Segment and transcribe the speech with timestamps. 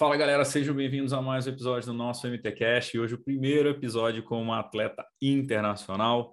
[0.00, 3.68] Fala galera, sejam bem-vindos a mais um episódio do nosso MTCast e hoje o primeiro
[3.68, 6.32] episódio com uma atleta internacional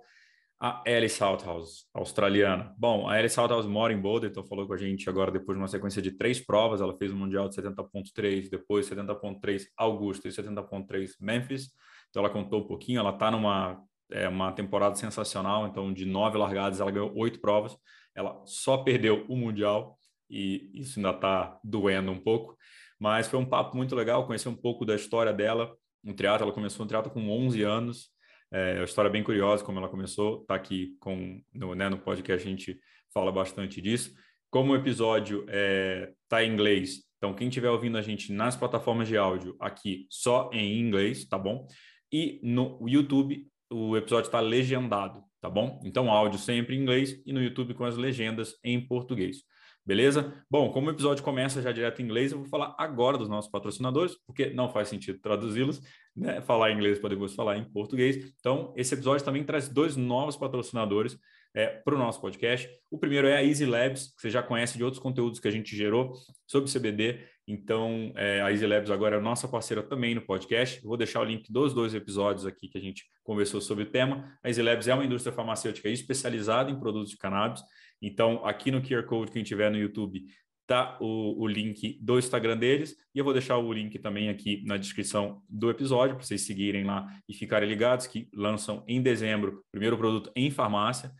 [0.58, 2.74] a Ellie Salthouse, australiana.
[2.78, 5.62] Bom, a Ellie Salthouse mora em Boulder, então falou com a gente agora depois de
[5.62, 6.80] uma sequência de três provas.
[6.80, 11.68] Ela fez o Mundial de 70.3, depois 70.3 Augusta e 70.3 Memphis.
[12.10, 16.38] Então ela contou um pouquinho, ela está numa é, uma temporada sensacional, então de nove
[16.38, 17.76] largadas ela ganhou oito provas.
[18.16, 22.56] Ela só perdeu o Mundial e isso ainda está doendo um pouco.
[23.00, 25.76] Mas foi um papo muito legal, conhecer um pouco da história dela.
[26.04, 28.10] Um triatlo, ela começou um triatlo com 11 anos,
[28.52, 32.48] é uma história bem curiosa, como ela começou, tá aqui com, no, né, no podcast
[32.48, 32.80] a gente
[33.14, 34.14] fala bastante disso.
[34.50, 39.08] Como o episódio está é, em inglês, então quem estiver ouvindo a gente nas plataformas
[39.08, 41.68] de áudio aqui só em inglês, tá bom?
[42.12, 45.82] E no YouTube o episódio está legendado, tá bom?
[45.84, 49.44] Então áudio sempre em inglês e no YouTube com as legendas em português.
[49.88, 50.34] Beleza?
[50.52, 53.50] Bom, como o episódio começa já direto em inglês, eu vou falar agora dos nossos
[53.50, 55.82] patrocinadores, porque não faz sentido traduzi-los,
[56.14, 56.42] né?
[56.42, 58.34] Falar em inglês para depois falar em português.
[58.38, 61.18] Então, esse episódio também traz dois novos patrocinadores
[61.56, 62.70] é, para o nosso podcast.
[62.92, 65.52] O primeiro é a Easy Labs, que você já conhece de outros conteúdos que a
[65.52, 66.12] gente gerou
[66.46, 67.22] sobre CBD.
[67.48, 70.84] Então, é, a Easy Labs agora é nossa parceira também no podcast.
[70.84, 73.90] Eu vou deixar o link dos dois episódios aqui que a gente conversou sobre o
[73.90, 74.38] tema.
[74.44, 77.64] A Easy Labs é uma indústria farmacêutica especializada em produtos de cannabis.
[78.02, 80.26] Então, aqui no QR Code, quem tiver no YouTube,
[80.68, 84.62] tá o, o, link do Instagram deles e eu vou deixar o link também aqui
[84.66, 89.60] na descrição do episódio para vocês seguirem lá e ficarem ligados que lançam em dezembro
[89.60, 91.12] o primeiro produto em farmácia.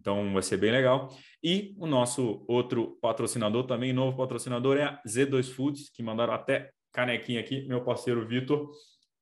[0.00, 1.08] Então vai ser bem legal.
[1.42, 6.70] E o nosso outro patrocinador também, novo patrocinador, é a Z2 Foods, que mandaram até
[6.92, 8.70] canequinha aqui, meu parceiro Vitor.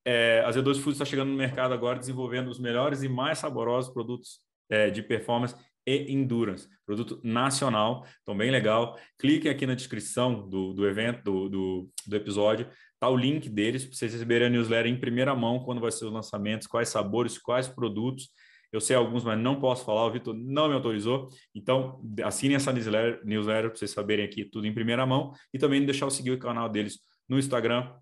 [0.05, 3.93] É, a Z2 Foods está chegando no mercado agora desenvolvendo os melhores e mais saborosos
[3.93, 5.55] produtos é, de performance
[5.87, 8.99] e Endurance, produto nacional, então bem legal.
[9.19, 12.69] Cliquem aqui na descrição do, do evento, do, do, do episódio,
[12.99, 16.07] tá o link deles para vocês receberem a newsletter em primeira mão quando vai ser
[16.07, 18.31] os lançamentos, quais sabores, quais produtos.
[18.73, 21.29] Eu sei alguns, mas não posso falar, o Vitor não me autorizou.
[21.55, 25.85] Então, assinem essa newsletter, newsletter para vocês saberem aqui tudo em primeira mão e também
[25.85, 27.93] deixar eu seguir o canal deles no Instagram,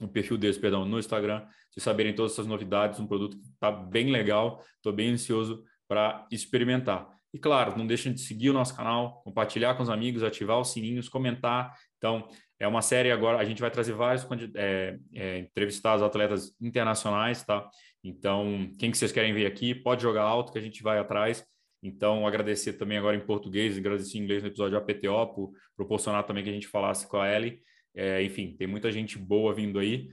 [0.00, 3.70] o perfil deles, perdão, no Instagram, vocês saberem todas essas novidades, um produto que está
[3.70, 7.08] bem legal, estou bem ansioso para experimentar.
[7.32, 10.72] E claro, não deixem de seguir o nosso canal, compartilhar com os amigos, ativar os
[10.72, 11.74] sininhos, comentar.
[11.96, 12.28] Então,
[12.58, 17.68] é uma série agora, a gente vai trazer vários é, é, entrevistados atletas internacionais, tá?
[18.02, 21.44] Então, quem que vocês querem ver aqui, pode jogar alto que a gente vai atrás.
[21.82, 26.42] Então, agradecer também agora em português, agradecer em inglês no episódio APTO, por proporcionar também
[26.42, 27.60] que a gente falasse com a Ellie.
[27.94, 30.08] É, enfim, tem muita gente boa vindo aí.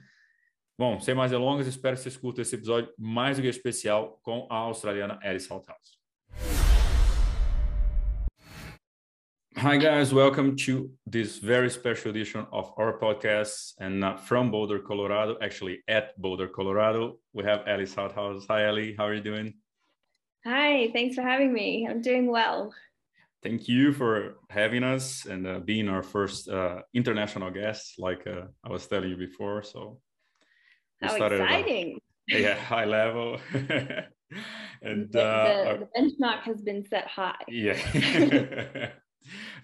[0.78, 4.46] Bom, sem mais delongas, espero que vocês curtam esse episódio mais do que especial com
[4.50, 5.98] a australiana Alice Salthouse.
[9.56, 10.12] Hi, guys.
[10.12, 13.74] Welcome to this very special edition of our podcast.
[13.80, 18.46] And uh, from Boulder, Colorado, actually at Boulder, Colorado, we have Ellie Salthouse.
[18.50, 18.96] Hi, Ellie.
[18.98, 19.54] How are you doing?
[20.46, 20.92] Hi.
[20.92, 21.88] Thanks for having me.
[21.90, 22.74] I'm doing well.
[23.42, 28.48] Thank you for having us and uh, being our first uh, international guest, like uh,
[28.62, 29.64] I was telling you before.
[29.64, 30.02] So
[31.02, 31.96] how exciting!
[31.96, 32.02] At,
[32.42, 33.40] yeah, high level.
[34.82, 37.36] and the, uh, the, benchmark has been set high.
[37.48, 37.78] Yeah,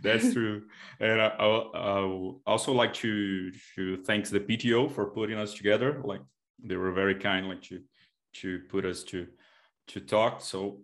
[0.04, 0.64] that's true.
[1.00, 6.02] And I, I, also like to to thank the PTO for putting us together.
[6.04, 6.22] Like
[6.64, 7.82] they were very kind, like to
[8.34, 9.28] to put us to
[9.88, 10.42] to talk.
[10.42, 10.82] So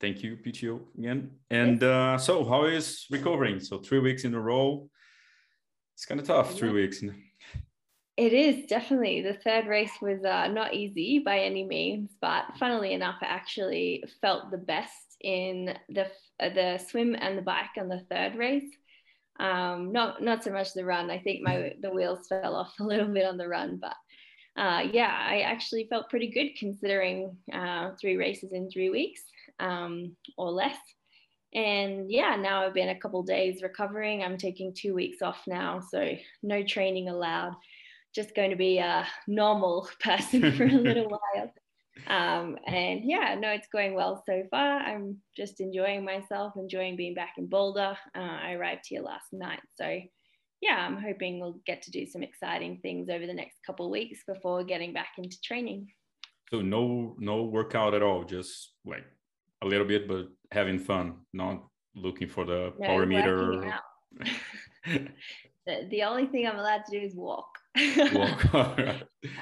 [0.00, 1.30] thank you, PTO again.
[1.50, 3.60] And uh, so, how is recovering?
[3.60, 4.88] So three weeks in a row.
[5.94, 6.54] It's kind of tough.
[6.54, 7.02] Three weeks.
[8.16, 12.92] It is definitely the third race was uh, not easy by any means, but funnily
[12.92, 16.06] enough, I actually felt the best in the
[16.38, 18.70] the swim and the bike on the third race.
[19.40, 21.10] Um, not not so much the run.
[21.10, 23.96] I think my the wheels fell off a little bit on the run, but
[24.56, 29.22] uh, yeah, I actually felt pretty good considering uh, three races in three weeks
[29.58, 30.76] um, or less.
[31.52, 34.22] And yeah, now I've been a couple days recovering.
[34.22, 36.12] I'm taking two weeks off now, so
[36.42, 37.54] no training allowed
[38.14, 41.52] just going to be a normal person for a little while.
[42.08, 44.78] Um, and yeah, no, it's going well so far.
[44.78, 47.96] I'm just enjoying myself, enjoying being back in Boulder.
[48.16, 49.60] Uh, I arrived here last night.
[49.76, 50.00] So
[50.60, 53.92] yeah, I'm hoping we'll get to do some exciting things over the next couple of
[53.92, 55.88] weeks before getting back into training.
[56.50, 59.04] So no no workout at all, just like
[59.62, 61.64] a little bit, but having fun, not
[61.94, 63.74] looking for the no, power meter.
[64.86, 67.53] the, the only thing I'm allowed to do is walk.
[67.76, 68.54] Walk.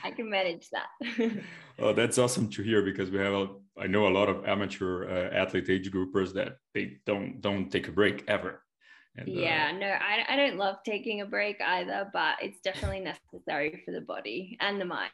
[0.05, 1.43] I can manage that.
[1.79, 3.49] oh, that's awesome to hear because we have a,
[3.79, 7.89] I know a lot of amateur uh, athlete age groupers that they don't don't take
[7.89, 8.63] a break ever.
[9.17, 12.61] And, uh, yeah, uh, no, I, I don't love taking a break either, but it's
[12.61, 15.11] definitely necessary for the body and the mind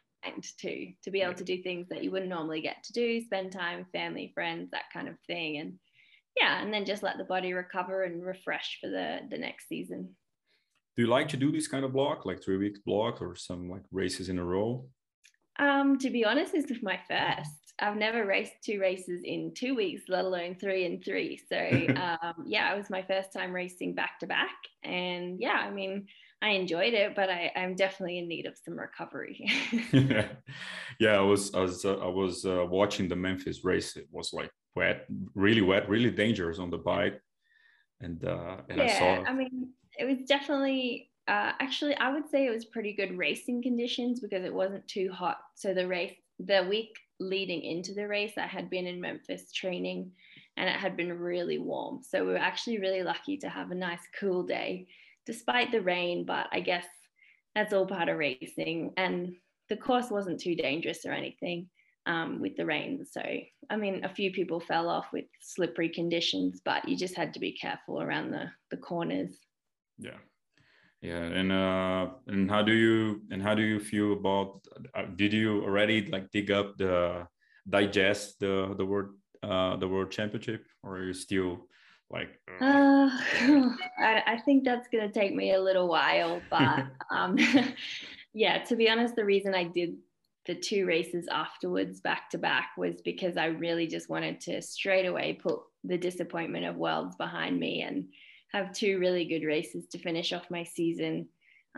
[0.58, 3.52] too to be able to do things that you wouldn't normally get to do, spend
[3.52, 5.74] time, with family, friends, that kind of thing, and
[6.36, 10.14] yeah, and then just let the body recover and refresh for the the next season.
[10.98, 13.70] Do you like to do this kind of block, like three week block, or some
[13.70, 14.84] like races in a row?
[15.60, 17.52] Um, to be honest, this is my first.
[17.78, 21.40] I've never raced two races in two weeks, let alone three and three.
[21.48, 21.56] So
[22.20, 26.08] um, yeah, it was my first time racing back to back, and yeah, I mean,
[26.42, 29.48] I enjoyed it, but I, I'm definitely in need of some recovery.
[29.92, 30.26] yeah.
[30.98, 33.96] yeah, I was I was uh, I was uh, watching the Memphis race.
[33.96, 35.06] It was like wet,
[35.36, 37.20] really wet, really dangerous on the bike,
[38.00, 39.30] and uh, and yeah, I saw.
[39.30, 39.68] I mean,
[39.98, 44.44] it was definitely uh, actually I would say it was pretty good racing conditions because
[44.44, 45.38] it wasn't too hot.
[45.54, 50.10] So the race, the week leading into the race, I had been in Memphis training,
[50.56, 52.00] and it had been really warm.
[52.02, 54.86] So we were actually really lucky to have a nice cool day
[55.26, 56.86] despite the rain, but I guess
[57.54, 58.94] that's all part of racing.
[58.96, 59.34] And
[59.68, 61.68] the course wasn't too dangerous or anything
[62.06, 63.04] um, with the rain.
[63.04, 63.20] So,
[63.68, 67.40] I mean, a few people fell off with slippery conditions, but you just had to
[67.40, 69.36] be careful around the, the corners.
[69.98, 70.18] Yeah.
[71.00, 74.66] Yeah, and uh, and how do you and how do you feel about?
[74.96, 77.28] Uh, did you already like dig up the
[77.68, 79.10] digest the the world
[79.44, 81.68] uh, the world championship, or are you still
[82.10, 83.10] like uh, uh
[83.98, 87.36] I, I, think that's going to take me a little while but um
[88.34, 89.96] yeah to be honest the reason i did
[90.46, 95.06] the two races afterwards back to back was because i really just wanted to straight
[95.06, 98.06] away put the disappointment of worlds behind me and
[98.52, 101.28] have two really good races to finish off my season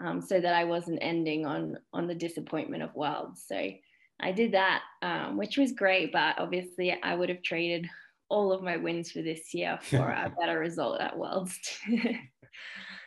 [0.00, 3.70] um, so that i wasn't ending on on the disappointment of worlds so
[4.20, 7.88] i did that um, which was great but obviously i would have traded
[8.31, 11.58] all of my wins for this year for a better result at Worlds.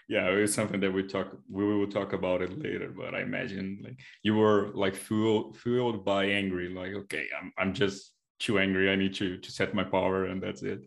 [0.10, 3.22] yeah, it was something that we talk we will talk about it later, but I
[3.22, 8.60] imagine like you were like fueled fueled by angry, like okay, I'm I'm just too
[8.60, 8.92] angry.
[8.92, 10.82] I need to to set my power and that's it.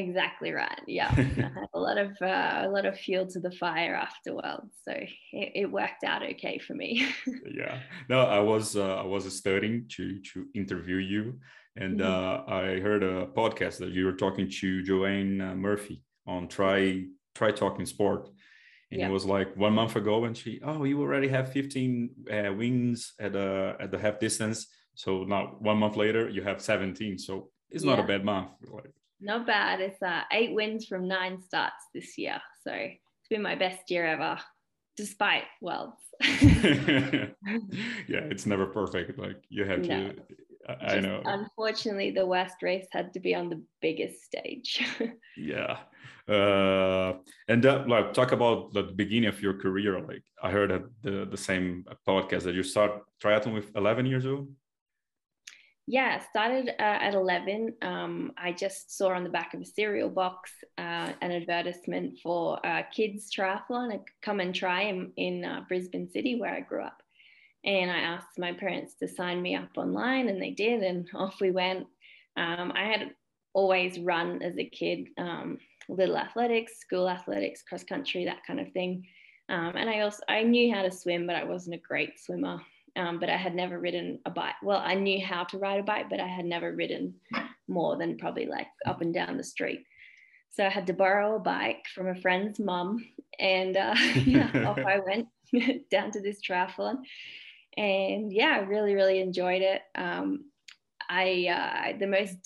[0.00, 0.80] Exactly right.
[0.86, 1.14] Yeah,
[1.74, 5.70] a lot of uh, a lot of fuel to the fire afterwards so it, it
[5.70, 7.06] worked out okay for me.
[7.54, 7.80] yeah.
[8.08, 11.38] No, I was uh, I was studying to to interview you,
[11.76, 12.50] and mm-hmm.
[12.50, 17.04] uh, I heard a podcast that you were talking to Joanne uh, Murphy on try
[17.34, 18.28] try talking sport,
[18.90, 19.08] and yeah.
[19.08, 23.12] it was like one month ago, and she oh you already have 15 uh, wins
[23.20, 27.50] at the at the half distance, so now one month later you have 17, so
[27.70, 27.90] it's yeah.
[27.90, 28.48] not a bad month.
[28.66, 29.80] Like, not bad.
[29.80, 34.06] It's uh, eight wins from nine starts this year, so it's been my best year
[34.06, 34.38] ever,
[34.96, 36.00] despite worlds.
[36.20, 37.32] yeah,
[38.08, 39.18] it's never perfect.
[39.18, 40.12] Like you have no.
[40.12, 40.14] to
[40.68, 41.22] I, I know.
[41.24, 44.84] Unfortunately, the West race had to be on the biggest stage.
[45.36, 45.78] yeah.
[46.28, 47.14] Uh,
[47.48, 50.00] and that, like talk about the beginning of your career.
[50.00, 54.26] Like I heard at the, the same podcast that you start triathlon with 11 years
[54.26, 54.48] old.
[55.92, 57.74] Yeah, started uh, at 11.
[57.82, 62.64] Um, I just saw on the back of a cereal box uh, an advertisement for
[62.64, 66.84] uh, kids triathlon, a come and try in, in uh, Brisbane City, where I grew
[66.84, 67.02] up.
[67.64, 71.40] And I asked my parents to sign me up online, and they did, and off
[71.40, 71.88] we went.
[72.36, 73.10] Um, I had
[73.52, 78.70] always run as a kid, um, little athletics, school athletics, cross country, that kind of
[78.70, 79.08] thing.
[79.48, 82.60] Um, and I also I knew how to swim, but I wasn't a great swimmer.
[82.96, 84.56] Um, but I had never ridden a bike.
[84.62, 87.14] Well, I knew how to ride a bike, but I had never ridden
[87.68, 89.84] more than probably like up and down the street.
[90.50, 93.04] So I had to borrow a bike from a friend's mum,
[93.38, 93.94] and uh,
[94.24, 95.28] yeah, off I went
[95.90, 96.98] down to this triathlon
[97.76, 99.82] and yeah, I really, really enjoyed it.
[99.94, 100.44] Um,
[101.08, 102.36] I uh, the most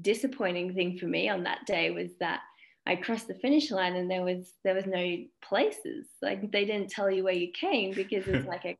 [0.00, 2.40] disappointing thing for me on that day was that
[2.86, 6.06] I crossed the finish line and there was there was no places.
[6.22, 8.76] Like they didn't tell you where you came because it's like a,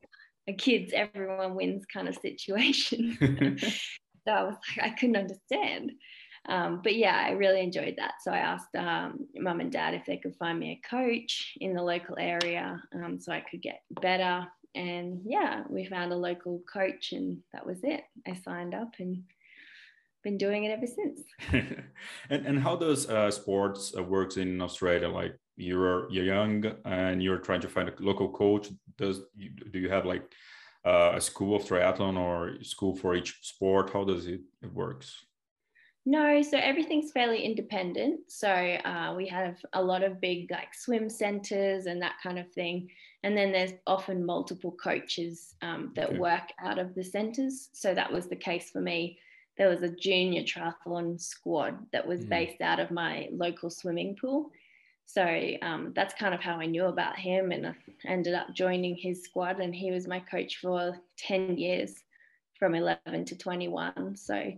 [0.47, 3.17] a kids everyone wins kind of situation.
[3.59, 5.91] so I was like I couldn't understand.
[6.49, 8.13] Um, but yeah, I really enjoyed that.
[8.23, 11.75] So I asked um, mum and dad if they could find me a coach in
[11.75, 16.61] the local area um, so I could get better and yeah, we found a local
[16.71, 18.03] coach, and that was it.
[18.27, 19.23] I signed up and
[20.23, 21.21] been doing it ever since.
[22.29, 25.09] and and how does uh, sports uh, works in Australia?
[25.09, 28.69] Like you're you're young and you're trying to find a local coach.
[28.97, 29.21] Does
[29.71, 30.23] do you have like
[30.85, 33.91] uh, a school of triathlon or school for each sport?
[33.91, 35.25] How does it, it works?
[36.03, 38.21] No, so everything's fairly independent.
[38.27, 42.51] So uh, we have a lot of big like swim centers and that kind of
[42.51, 42.89] thing.
[43.23, 46.17] And then there's often multiple coaches um, that okay.
[46.17, 47.69] work out of the centers.
[47.73, 49.19] So that was the case for me.
[49.57, 52.29] There was a junior triathlon squad that was mm.
[52.29, 54.49] based out of my local swimming pool.
[55.13, 57.75] So um, that's kind of how I knew about him and I
[58.05, 59.59] ended up joining his squad.
[59.59, 61.95] And he was my coach for 10 years
[62.57, 64.15] from 11 to 21.
[64.15, 64.53] So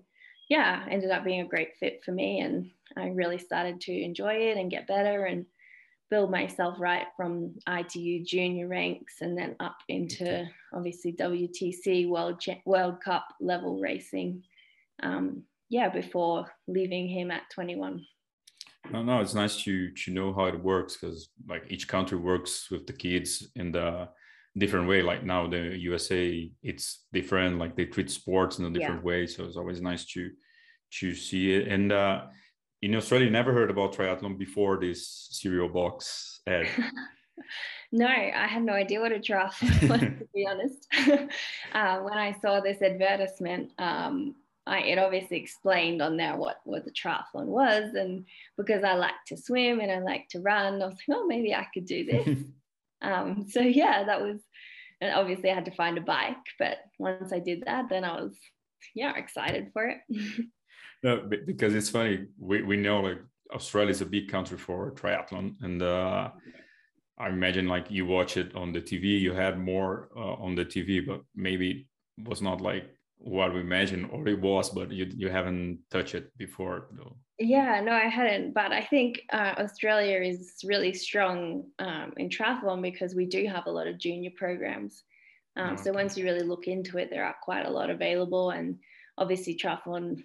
[0.50, 2.42] yeah, ended up being a great fit for me.
[2.42, 5.48] And I really started to enjoy it and get better and
[6.12, 13.02] build myself right from ITU junior ranks and then up into obviously WTC World World
[13.04, 14.44] Cup level racing.
[15.02, 18.06] Um, yeah, before leaving him at 21.
[18.92, 22.70] No, no, it's nice to to know how it works because like each country works
[22.70, 24.10] with the kids in the
[24.58, 25.02] different way.
[25.02, 27.60] Like now the USA, it's different.
[27.60, 29.08] Like they treat sports in a different yeah.
[29.08, 30.30] way, so it's always nice to
[31.00, 31.68] to see it.
[31.68, 32.26] And uh,
[32.82, 36.68] in Australia, never heard about triathlon before this cereal box ad.
[37.92, 40.88] no, I had no idea what a triathlon was, to be honest.
[41.74, 46.86] uh, when I saw this advertisement, um, I, it obviously explained on there what, what
[46.86, 47.94] the triathlon was.
[47.96, 48.26] And
[48.58, 51.54] because I like to swim and I like to run, I was like, oh, maybe
[51.54, 52.40] I could do this.
[53.02, 54.40] um, so, yeah, that was,
[55.02, 56.38] and obviously I had to find a bike.
[56.58, 58.38] But once I did that, then I was,
[58.96, 59.98] yeah, excited for it.
[61.04, 62.28] no, because it's funny.
[62.40, 63.20] We, we know like
[63.54, 65.56] Australia is a big country for triathlon.
[65.62, 66.30] And uh,
[67.18, 70.64] I imagine like you watch it on the TV, you had more uh, on the
[70.64, 71.88] TV, but maybe
[72.26, 72.90] was not like
[73.24, 77.16] what we imagine or it was but you you haven't touched it before though.
[77.40, 82.82] Yeah no i hadn't but i think uh, australia is really strong um, in triathlon
[82.82, 85.04] because we do have a lot of junior programs.
[85.56, 85.84] Um, okay.
[85.84, 88.78] so once you really look into it there are quite a lot available and
[89.18, 90.22] obviously triathlon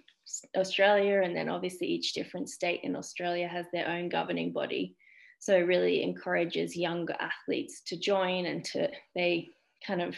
[0.57, 4.95] australia and then obviously each different state in australia has their own governing body.
[5.39, 9.47] So it really encourages younger athletes to join and to they
[9.87, 10.15] kind of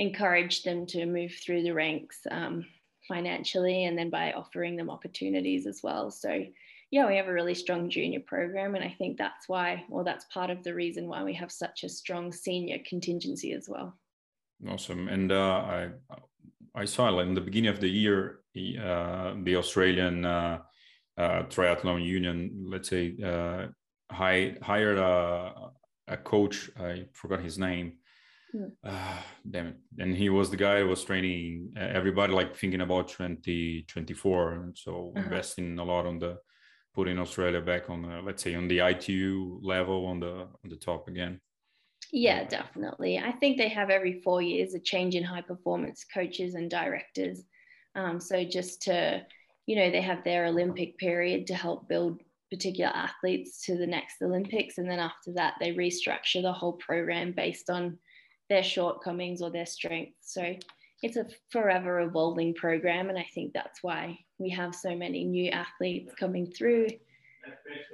[0.00, 2.64] encourage them to move through the ranks um,
[3.06, 6.10] financially and then by offering them opportunities as well.
[6.10, 6.42] So,
[6.90, 10.24] yeah, we have a really strong junior program, and I think that's why, well, that's
[10.32, 13.94] part of the reason why we have such a strong senior contingency as well.
[14.66, 15.88] Awesome, and uh, I
[16.74, 20.58] I saw in the beginning of the year uh, the Australian uh,
[21.16, 23.66] uh Triathlon Union, let's say, uh,
[24.10, 25.70] hired a,
[26.08, 26.70] a coach.
[26.78, 27.99] I forgot his name
[28.84, 29.16] uh,
[29.48, 29.76] damn it.
[29.98, 34.52] And he was the guy who was training uh, everybody, like thinking about 2024.
[34.52, 35.24] And so uh-huh.
[35.24, 36.38] investing a lot on the
[36.94, 40.76] putting Australia back on, the, let's say, on the ITU level on the on the
[40.76, 41.40] top again.
[42.12, 43.18] Yeah, definitely.
[43.18, 47.44] I think they have every four years a change in high performance coaches and directors.
[47.94, 49.22] Um, so just to,
[49.66, 54.20] you know, they have their Olympic period to help build particular athletes to the next
[54.22, 54.78] Olympics.
[54.78, 57.96] And then after that, they restructure the whole program based on
[58.50, 60.34] their shortcomings or their strengths.
[60.34, 60.54] So
[61.02, 63.08] it's a forever evolving program.
[63.08, 66.88] And I think that's why we have so many new athletes coming through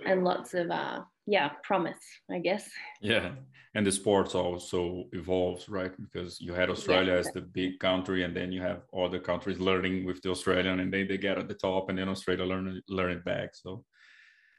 [0.05, 2.69] and lots of, uh, yeah, promise, I guess.
[3.01, 3.31] Yeah.
[3.75, 5.93] And the sports also evolves, right?
[6.01, 7.19] Because you had Australia yeah.
[7.19, 10.91] as the big country, and then you have other countries learning with the Australian, and
[10.91, 13.55] then they get at the top, and then Australia learn, learn it back.
[13.55, 13.85] So,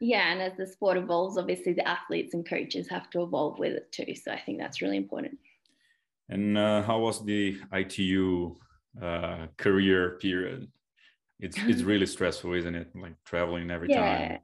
[0.00, 0.30] yeah.
[0.30, 3.90] And as the sport evolves, obviously the athletes and coaches have to evolve with it
[3.90, 4.14] too.
[4.14, 5.36] So I think that's really important.
[6.28, 8.56] And uh, how was the ITU
[9.00, 10.68] uh, career period?
[11.40, 12.88] It's it's really stressful, isn't it?
[12.94, 14.28] Like traveling every yeah.
[14.28, 14.38] time.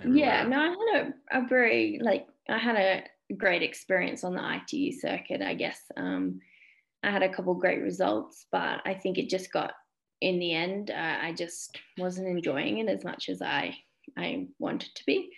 [0.00, 0.18] Everywhere.
[0.18, 4.56] Yeah, no, I had a, a very like I had a great experience on the
[4.56, 5.42] ITU circuit.
[5.42, 6.40] I guess um,
[7.02, 9.72] I had a couple great results, but I think it just got
[10.20, 10.90] in the end.
[10.90, 13.76] Uh, I just wasn't enjoying it as much as I
[14.18, 15.30] I wanted to be,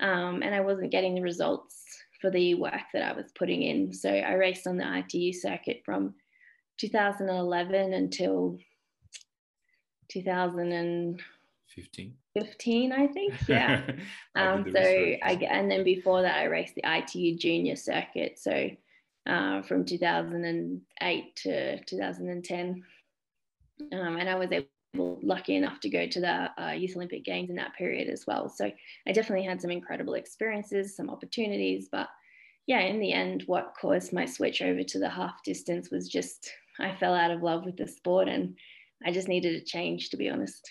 [0.00, 1.84] um, and I wasn't getting the results
[2.20, 3.92] for the work that I was putting in.
[3.92, 6.14] So I raced on the ITU circuit from
[6.78, 8.58] 2011 until
[10.10, 12.14] 2015.
[12.38, 13.34] 15, I think.
[13.48, 13.82] Yeah.
[14.34, 18.38] um, so I and then before that, I raced the ITU junior circuit.
[18.38, 18.70] So
[19.26, 22.82] uh, from 2008 to 2010,
[23.92, 24.50] um, and I was
[24.94, 28.48] lucky enough to go to the uh, Youth Olympic Games in that period as well.
[28.48, 28.70] So
[29.06, 32.08] I definitely had some incredible experiences, some opportunities, but
[32.66, 36.52] yeah, in the end, what caused my switch over to the half distance was just
[36.78, 38.56] I fell out of love with the sport and
[39.04, 40.70] I just needed a change, to be honest.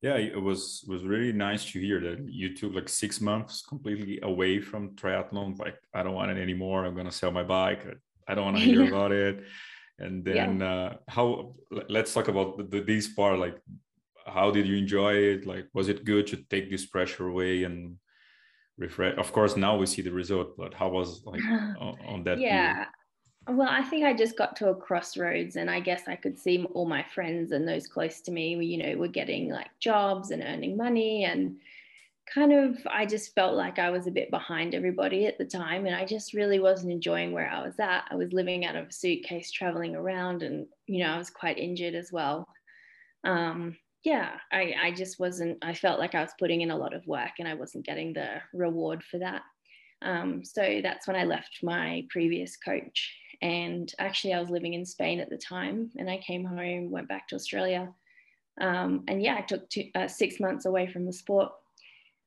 [0.00, 4.20] Yeah, it was was really nice to hear that you took like six months completely
[4.22, 5.58] away from triathlon.
[5.58, 6.84] Like, I don't want it anymore.
[6.84, 7.84] I'm gonna sell my bike.
[8.28, 9.42] I don't want to hear about it
[9.98, 10.66] and then yeah.
[10.66, 11.54] uh, how
[11.88, 13.56] let's talk about the, the, this part like
[14.26, 15.46] how did you enjoy it?
[15.46, 17.96] Like was it good to take this pressure away and
[18.78, 21.42] refresh of course now we see the result but how was like
[21.80, 22.84] on, on that yeah.
[23.48, 26.64] well i think i just got to a crossroads and i guess i could see
[26.74, 30.42] all my friends and those close to me you know were getting like jobs and
[30.44, 31.56] earning money and
[32.32, 35.86] kind of I just felt like I was a bit behind everybody at the time
[35.86, 38.04] and I just really wasn't enjoying where I was at.
[38.10, 41.58] I was living out of a suitcase traveling around and you know I was quite
[41.58, 42.46] injured as well.
[43.24, 46.94] Um, yeah, I, I just wasn't I felt like I was putting in a lot
[46.94, 49.42] of work and I wasn't getting the reward for that.
[50.02, 54.86] Um, so that's when I left my previous coach and actually I was living in
[54.86, 57.92] Spain at the time and I came home, went back to Australia.
[58.60, 61.52] Um, and yeah, I took two, uh, six months away from the sport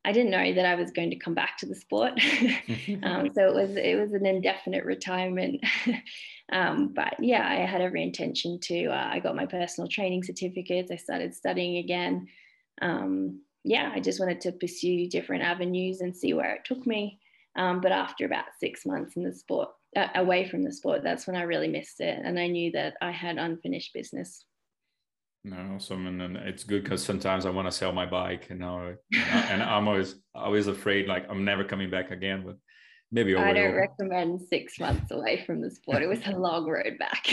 [0.03, 2.13] I didn't know that I was going to come back to the sport.
[3.03, 5.63] um, so it was it was an indefinite retirement.
[6.51, 8.87] um, but yeah, I had every intention to.
[8.87, 10.91] Uh, I got my personal training certificates.
[10.91, 12.27] I started studying again.
[12.81, 17.19] Um, yeah, I just wanted to pursue different avenues and see where it took me.
[17.55, 21.27] Um, but after about six months in the sport, uh, away from the sport, that's
[21.27, 24.45] when I really missed it, and I knew that I had unfinished business.
[25.43, 28.59] No, awesome, and, and it's good because sometimes I want to sell my bike, and
[28.59, 32.43] now and I'm always always afraid like I'm never coming back again.
[32.45, 32.57] But
[33.11, 36.03] maybe I don't recommend six months away from the sport.
[36.03, 37.25] It was a long road back.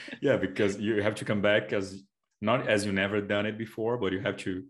[0.22, 2.04] yeah, because you have to come back as
[2.40, 4.62] not as you never done it before, but you have to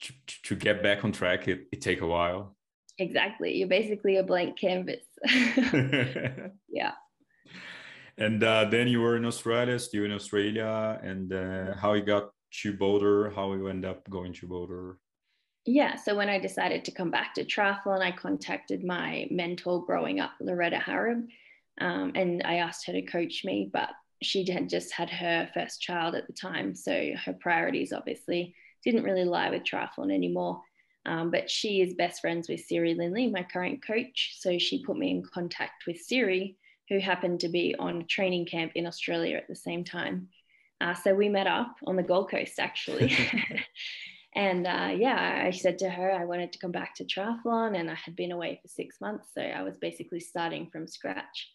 [0.00, 0.12] to,
[0.42, 1.46] to get back on track.
[1.46, 2.56] It it take a while.
[2.98, 5.04] Exactly, you're basically a blank canvas.
[6.68, 6.92] yeah
[8.18, 12.30] and uh, then you were in Australia, still in Australia, and uh, how you got
[12.62, 14.98] to Boulder, how you end up going to Boulder.
[15.64, 20.20] Yeah, so when I decided to come back to triathlon, I contacted my mentor growing
[20.20, 21.26] up, Loretta Harrop,
[21.80, 23.90] um, and I asked her to coach me, but
[24.22, 28.54] she had just had her first child at the time, so her priorities obviously
[28.84, 30.62] didn't really lie with triathlon anymore.
[31.04, 34.34] Um, but she is best friends with Siri Lindley, my current coach.
[34.38, 36.56] So she put me in contact with Siri,
[36.88, 40.28] who happened to be on training camp in Australia at the same time.
[40.80, 43.16] Uh, so we met up on the Gold Coast actually.
[44.34, 47.90] and uh, yeah, I said to her I wanted to come back to triathlon and
[47.90, 49.28] I had been away for six months.
[49.34, 51.50] So I was basically starting from scratch.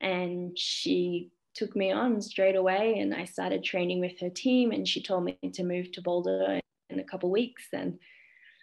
[0.00, 4.86] And she took me on straight away and I started training with her team and
[4.86, 6.60] she told me to move to Boulder
[6.90, 7.64] in a couple weeks.
[7.72, 7.98] And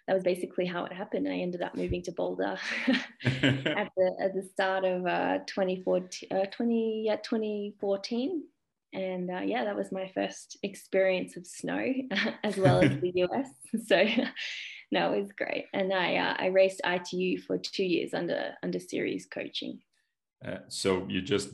[0.06, 1.28] that was basically how it happened.
[1.28, 2.56] I ended up moving to Boulder
[3.24, 8.44] at the at the start of uh, 2014, uh, 20, yeah, 2014.
[8.92, 11.92] And uh, yeah, that was my first experience of snow
[12.44, 13.48] as well as the US.
[13.86, 14.04] So
[14.92, 15.66] no, it was great.
[15.74, 19.80] And I uh, I raced ITU for two years under under Siri's coaching.
[20.46, 21.50] Uh, so you just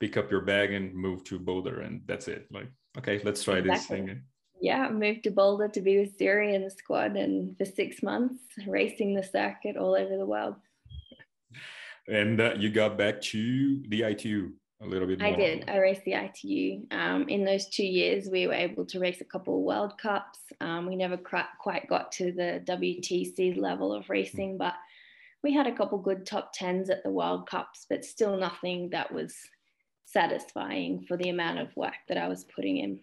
[0.00, 2.48] pick up your bag and move to Boulder, and that's it.
[2.50, 3.76] Like, okay, let's try exactly.
[3.76, 4.22] this thing
[4.64, 8.40] yeah, moved to Boulder to be with Siri in the squad and for six months
[8.66, 10.54] racing the circuit all over the world.
[12.08, 15.28] And uh, you got back to the ITU a little bit more.
[15.28, 15.68] I did.
[15.68, 16.86] I raced the ITU.
[16.90, 20.38] Um, in those two years, we were able to race a couple of World Cups.
[20.62, 24.58] Um, we never quite got to the WTC level of racing, mm.
[24.58, 24.74] but
[25.42, 29.12] we had a couple good top tens at the World Cups, but still nothing that
[29.12, 29.34] was
[30.06, 33.00] satisfying for the amount of work that I was putting in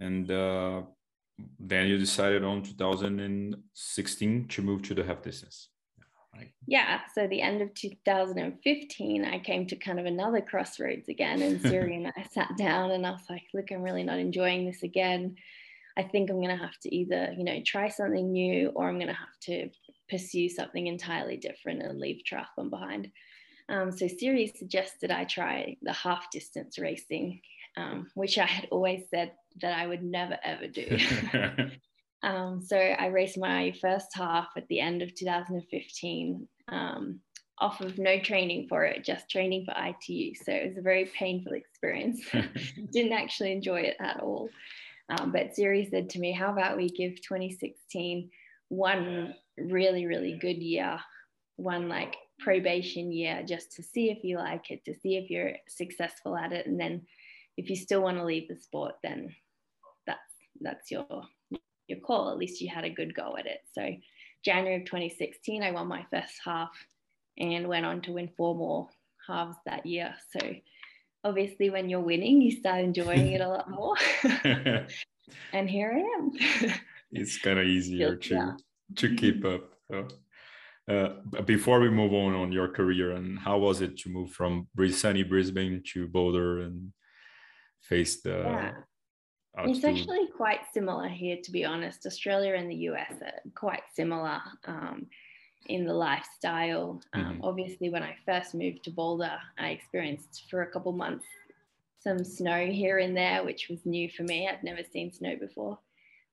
[0.00, 0.82] and uh,
[1.58, 5.68] then you decided on 2016 to move to the half distance
[6.34, 6.50] right?
[6.66, 11.60] yeah so the end of 2015 i came to kind of another crossroads again and
[11.62, 14.82] siri and i sat down and i was like look i'm really not enjoying this
[14.82, 15.36] again.
[15.96, 18.98] I think i'm going to have to either you know try something new or i'm
[18.98, 19.70] going to have to
[20.08, 23.10] pursue something entirely different and leave triathlon behind.
[23.68, 27.40] Um, so Siri suggested I try the half distance racing
[27.76, 30.98] um, which I had always said that I would never ever do.
[32.22, 37.20] um, so I raced my first half at the end of 2015 um,
[37.58, 40.34] off of no training for it, just training for ITU.
[40.34, 42.20] So it was a very painful experience.
[42.92, 44.48] Didn't actually enjoy it at all.
[45.08, 48.30] Um, but Siri said to me, How about we give 2016
[48.68, 50.98] one really, really good year,
[51.56, 55.52] one like probation year, just to see if you like it, to see if you're
[55.68, 57.02] successful at it, and then
[57.56, 59.34] if you still want to leave the sport, then
[60.06, 60.20] that's
[60.60, 61.06] that's your
[61.88, 62.30] your call.
[62.30, 63.60] At least you had a good go at it.
[63.72, 63.90] So
[64.44, 66.70] January of 2016, I won my first half
[67.38, 68.88] and went on to win four more
[69.26, 70.14] halves that year.
[70.36, 70.54] So
[71.24, 73.96] obviously when you're winning, you start enjoying it a lot more.
[75.52, 76.32] and here I am.
[77.12, 78.56] it's kind of easier to
[78.96, 79.70] to keep up.
[79.90, 80.08] So.
[80.88, 84.68] uh, before we move on on your career and how was it to move from
[84.90, 86.92] sunny Brisbane to Boulder and
[87.88, 88.72] face the yeah.
[89.66, 92.06] It's actually quite similar here, to be honest.
[92.06, 95.06] Australia and the US are quite similar um,
[95.66, 97.00] in the lifestyle.
[97.12, 97.44] Um, mm-hmm.
[97.44, 101.26] Obviously, when I first moved to Boulder, I experienced for a couple months
[102.00, 104.46] some snow here and there, which was new for me.
[104.46, 105.78] I'd never seen snow before.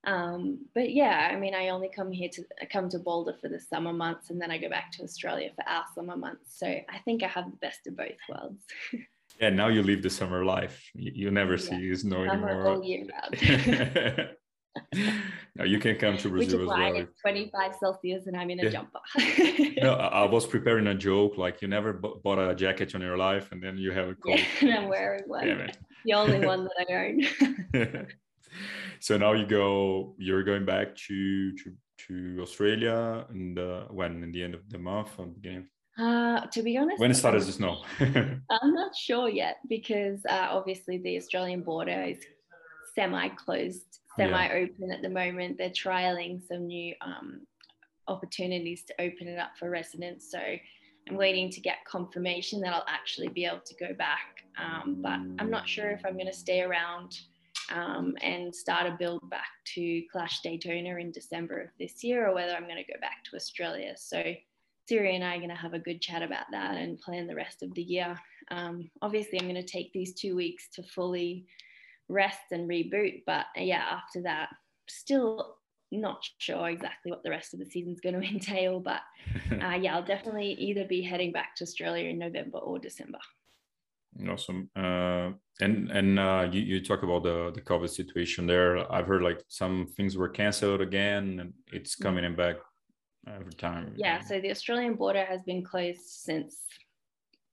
[0.04, 3.50] Um, but yeah, I mean, I only come here to I come to Boulder for
[3.50, 6.58] the summer months, and then I go back to Australia for our summer months.
[6.58, 8.64] So I think I have the best of both worlds.
[9.42, 10.90] yeah, now you live the summer life.
[10.94, 11.58] You, you never yeah.
[11.58, 12.68] see snow summer anymore.
[12.68, 14.30] all year round.
[15.56, 17.02] no, you can come to Brazil Which is why well.
[17.02, 18.70] It's 25 Celsius and I'm in a yeah.
[18.70, 19.00] jumper.
[19.82, 23.52] no, I was preparing a joke like you never bought a jacket on your life
[23.52, 24.40] and then you have a coat.
[24.40, 25.48] Yeah, and I'm wearing one.
[25.48, 25.72] Yeah,
[26.06, 28.08] the only one that I own.
[29.00, 31.74] so now you go, you're going back to to,
[32.08, 35.68] to Australia and uh, when in the end of the month or beginning
[36.00, 40.48] uh, to be honest, when it started to snow, I'm not sure yet because uh,
[40.50, 42.18] obviously the Australian border is
[42.96, 44.96] semi-closed, semi-open yeah.
[44.96, 45.58] at the moment.
[45.58, 47.42] They're trialing some new um,
[48.08, 50.32] opportunities to open it up for residents.
[50.32, 54.44] So I'm waiting to get confirmation that I'll actually be able to go back.
[54.58, 57.20] Um, but I'm not sure if I'm going to stay around
[57.74, 62.36] um, and start a build back to Clash Daytona in December of this year or
[62.36, 63.94] whether I'm going to go back to Australia.
[63.98, 64.22] So
[64.88, 67.36] Siri and I are going to have a good chat about that and plan the
[67.36, 68.18] rest of the year.
[68.50, 71.46] Um, obviously, I'm going to take these two weeks to fully
[72.10, 74.50] rest and reboot, but uh, yeah, after that,
[74.90, 75.56] still
[75.92, 78.80] not sure exactly what the rest of the season's going to entail.
[78.80, 79.02] But
[79.52, 83.20] uh, yeah, I'll definitely either be heading back to Australia in November or December.
[84.30, 84.70] Awesome.
[84.76, 88.92] Uh, and and uh, you, you talk about the the COVID situation there.
[88.92, 92.04] I've heard like some things were canceled again, and it's mm.
[92.04, 92.58] coming back
[93.28, 93.94] over time.
[93.96, 96.58] Yeah, so the Australian border has been closed since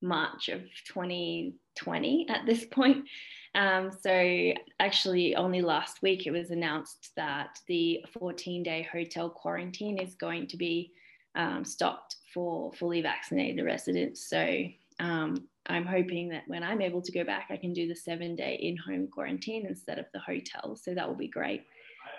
[0.01, 3.09] March of 2020 at this point.
[3.55, 9.99] Um, so, actually, only last week it was announced that the 14 day hotel quarantine
[9.99, 10.93] is going to be
[11.35, 14.29] um, stopped for fully vaccinated residents.
[14.29, 14.65] So,
[15.01, 18.37] um, I'm hoping that when I'm able to go back, I can do the seven
[18.37, 20.77] day in home quarantine instead of the hotel.
[20.77, 21.65] So, that will be great.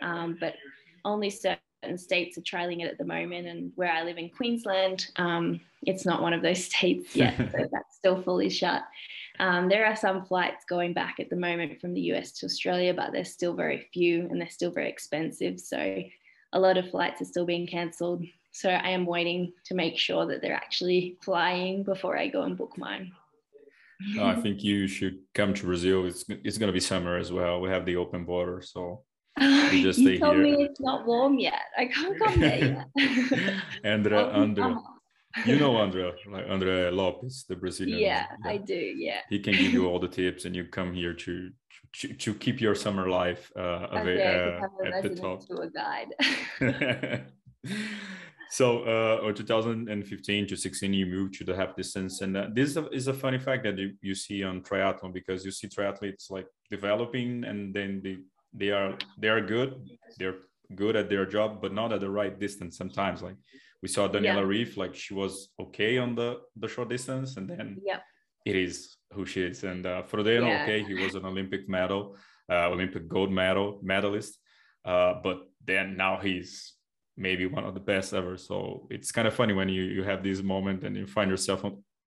[0.02, 0.56] Um, but
[1.06, 3.48] only certain certain states are trialing it at the moment.
[3.48, 7.36] And where I live in Queensland, um, it's not one of those states yet.
[7.38, 8.84] so that's still fully shut.
[9.40, 12.94] Um, there are some flights going back at the moment from the US to Australia,
[12.94, 15.60] but there's still very few and they're still very expensive.
[15.60, 16.04] So
[16.52, 18.24] a lot of flights are still being cancelled.
[18.52, 22.58] So I am waiting to make sure that they're actually flying before I go and
[22.58, 23.14] book mine.
[24.16, 26.06] no, I think you should come to Brazil.
[26.06, 27.62] It's it's going to be summer as well.
[27.62, 29.04] We have the open border, so
[29.72, 30.44] you just you told here.
[30.44, 31.62] me it's not warm yet.
[31.78, 33.54] I can't come there yet.
[33.84, 34.82] Andrea, Andrea.
[35.46, 38.00] You know Andrea, like Andrea Lopes, the Brazilian.
[38.00, 38.74] Yeah, yeah, I do.
[38.74, 39.20] Yeah.
[39.30, 41.52] He can give you all the tips, and you come here to
[41.94, 45.48] to, to keep your summer life uh, uh, at the top.
[45.48, 47.26] To a guide.
[48.50, 52.70] so uh, or 2015 to 16 you moved to the half distance and uh, this
[52.70, 55.68] is a, is a funny fact that you, you see on triathlon because you see
[55.68, 58.18] triathletes like developing and then they
[58.54, 59.76] they are they are good
[60.18, 60.40] they're
[60.76, 63.22] good at their job but not at the right distance sometimes.
[63.22, 63.38] Like
[63.82, 64.66] we saw daniela yeah.
[64.66, 68.00] Ryf like she was okay on the the short distance and then yeah.
[68.46, 69.64] it is who she is.
[69.64, 70.64] And uh Frodeno, yeah.
[70.64, 72.18] okay he was an olympic medal
[72.52, 74.38] uh, olympic gold medal medalist
[74.86, 76.74] uh but then now he's
[77.18, 78.38] maybe one of the best ever.
[78.38, 81.64] So it's kind of funny when you you have this moment and you find yourself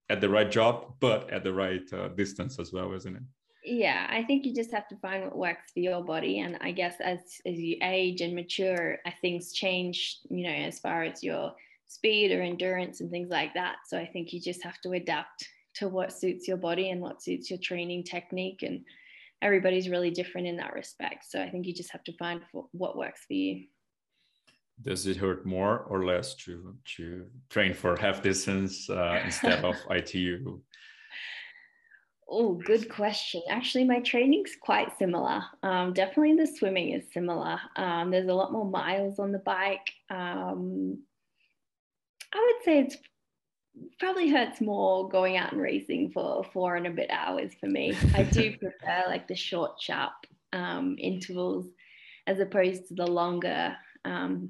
[0.09, 3.23] at the right job but at the right uh, distance as well isn't it
[3.65, 6.71] yeah i think you just have to find what works for your body and i
[6.71, 11.53] guess as as you age and mature things change you know as far as your
[11.93, 13.75] speed or endurance and things like that.
[13.87, 17.21] So i think you just have to adapt to what suits your body and what
[17.21, 18.81] suits your training technique and
[19.41, 21.25] everybody's really different in that respect.
[21.29, 23.65] So i think you just have to find what works for you.
[24.81, 29.75] Does it hurt more or less to to train for half distance uh, instead of
[29.99, 30.59] itu
[32.35, 33.43] Oh, good question.
[33.47, 35.43] Actually, my training's quite similar.
[35.61, 37.59] Um, definitely the swimming is similar.
[37.75, 39.87] Um, there's a lot more miles on the bike.
[40.09, 41.03] Um,
[42.33, 42.97] I would say it's
[43.99, 47.95] probably hurts more going out and racing for four and a bit hours for me.
[48.15, 50.13] I do prefer like the short, sharp
[50.53, 51.67] um, intervals
[52.25, 54.49] as opposed to the longer um,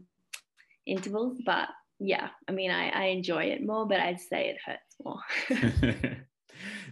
[0.88, 1.38] intervals.
[1.46, 1.67] But
[2.00, 6.15] yeah, I mean, I, I enjoy it more, but I'd say it hurts more.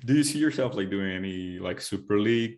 [0.06, 2.58] do you see yourself like doing any like super league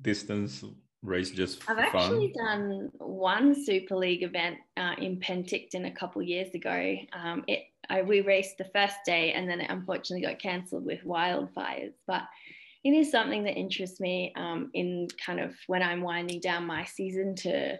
[0.00, 0.64] distance
[1.02, 6.54] race just I've actually done one super league event uh, in Penticton a couple years
[6.54, 6.96] ago.
[7.12, 11.04] Um, it I, we raced the first day and then it unfortunately got cancelled with
[11.04, 11.94] wildfires.
[12.06, 12.22] But
[12.84, 16.84] it is something that interests me um, in kind of when I'm winding down my
[16.84, 17.78] season to,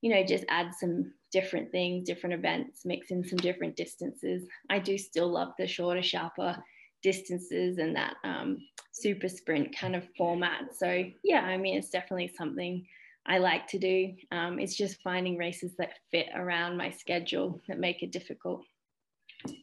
[0.00, 4.46] you know, just add some different things, different events, mix in some different distances.
[4.70, 6.56] I do still love the shorter, sharper
[7.02, 8.58] distances and that um,
[8.92, 10.74] super sprint kind of format.
[10.76, 12.86] So, yeah, I mean, it's definitely something
[13.26, 14.14] I like to do.
[14.32, 18.64] Um, it's just finding races that fit around my schedule that make it difficult.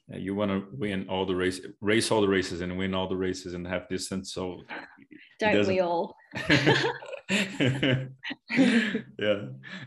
[0.07, 3.09] Yeah, you want to win all the race, race all the races, and win all
[3.09, 4.31] the races and have distance.
[4.33, 4.61] So
[5.39, 6.15] don't we all?
[7.29, 8.07] yeah,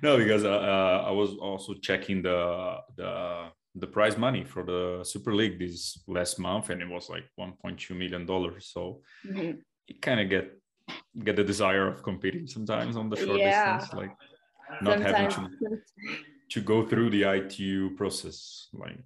[0.02, 5.04] no, because uh, uh, I was also checking the the the prize money for the
[5.04, 8.70] Super League this last month, and it was like 1.2 million dollars.
[8.72, 9.58] So mm-hmm.
[9.86, 10.52] you kind of get
[11.24, 13.78] get the desire of competing sometimes on the short yeah.
[13.78, 14.14] distance, like
[14.82, 15.34] not sometimes.
[15.34, 15.78] having to
[16.50, 18.98] to go through the ITU process, like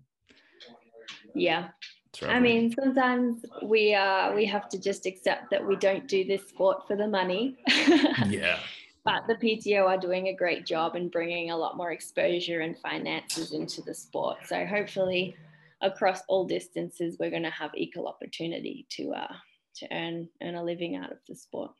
[1.35, 1.69] yeah
[2.29, 6.47] I mean, sometimes we uh we have to just accept that we don't do this
[6.49, 7.57] sport for the money.
[8.29, 8.59] yeah.
[9.05, 12.79] But the PTO are doing a great job in bringing a lot more exposure and
[12.79, 14.39] finances into the sport.
[14.47, 15.35] So hopefully,
[15.81, 19.35] across all distances, we're going to have equal opportunity to uh
[19.77, 21.73] to earn earn a living out of the sport.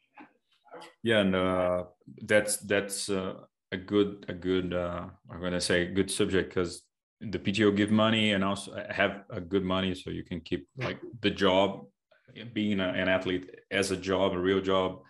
[1.03, 1.85] Yeah, and uh,
[2.23, 3.35] that's that's uh,
[3.71, 6.83] a good a good uh, I'm going to say good subject because
[7.21, 10.99] the PTO give money and also have a good money so you can keep like
[11.21, 11.87] the job
[12.53, 15.03] being a, an athlete as a job a real job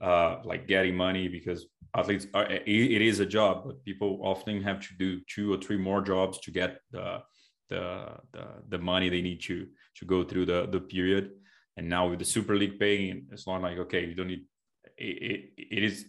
[0.00, 4.80] uh, like getting money because athletes are it is a job but people often have
[4.80, 7.18] to do two or three more jobs to get the
[7.70, 11.30] the the, the money they need to to go through the the period
[11.76, 14.44] and now with the super league paying it's not like okay you don't need
[14.96, 16.06] it, it, it is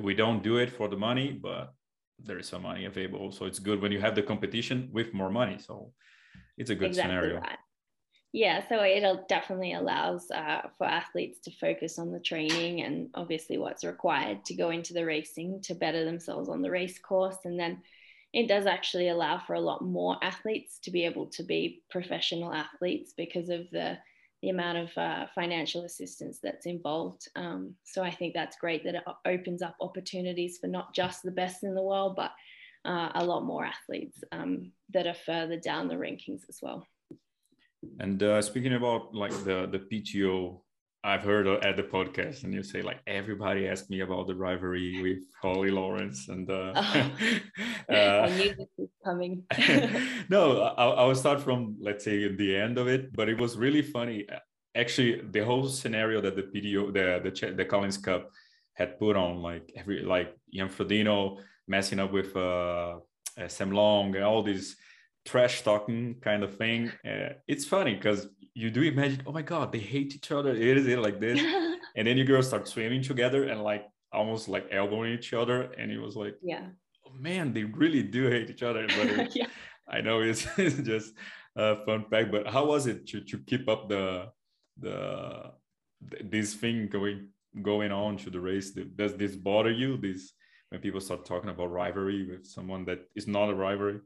[0.00, 1.74] we don't do it for the money but
[2.18, 3.32] there is some money available.
[3.32, 5.58] So it's good when you have the competition with more money.
[5.58, 5.92] So
[6.56, 7.40] it's a good exactly scenario.
[7.40, 7.58] Right.
[8.36, 13.56] Yeah, so it definitely allows uh, for athletes to focus on the training and obviously
[13.56, 17.38] what's required to go into the racing to better themselves on the race course.
[17.46, 17.80] And then
[18.34, 22.52] it does actually allow for a lot more athletes to be able to be professional
[22.52, 23.96] athletes because of the
[24.42, 27.30] the amount of uh, financial assistance that's involved.
[27.36, 31.30] Um, so I think that's great that it opens up opportunities for not just the
[31.30, 32.32] best in the world, but
[32.84, 36.86] uh, a lot more athletes um, that are further down the rankings as well.
[38.00, 40.60] And uh, speaking about like the the PTO
[41.06, 45.00] I've heard at the podcast, and you say like everybody asked me about the rivalry
[45.02, 47.10] with Holly Lawrence, and uh, oh,
[47.88, 49.44] uh, I knew this was coming.
[50.28, 53.56] no, I, I will start from let's say the end of it, but it was
[53.56, 54.26] really funny.
[54.74, 58.30] Actually, the whole scenario that the PTO, the the the Collins Cup
[58.74, 62.98] had put on, like every like Jan Frodeno messing up with uh,
[63.38, 64.76] uh, Sam Long and all these
[65.26, 66.90] trash talking kind of thing.
[67.04, 70.54] Uh, it's funny because you do imagine, oh my god, they hate each other.
[70.54, 71.40] It is it like this,
[71.96, 75.90] and then you girls start swimming together and like almost like elbowing each other, and
[75.90, 76.66] it was like, yeah,
[77.06, 78.86] oh, man, they really do hate each other.
[78.86, 79.46] But it, yeah.
[79.88, 81.12] I know it's, it's just
[81.56, 82.30] a fun fact.
[82.30, 84.30] But how was it to to keep up the
[84.78, 85.52] the
[86.24, 87.28] this thing going
[87.60, 88.70] going on to the race?
[88.70, 89.98] Does this bother you?
[89.98, 90.32] This
[90.70, 94.00] when people start talking about rivalry with someone that is not a rivalry?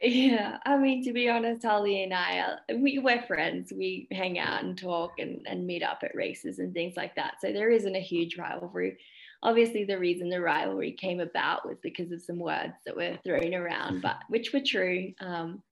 [0.00, 3.72] Yeah, I mean, to be honest, Holly and I, we, we're friends.
[3.74, 7.36] We hang out and talk and, and meet up at races and things like that.
[7.40, 8.98] So there isn't a huge rivalry.
[9.42, 13.54] Obviously, the reason the rivalry came about was because of some words that were thrown
[13.54, 15.12] around, but which were true.
[15.20, 15.62] Um,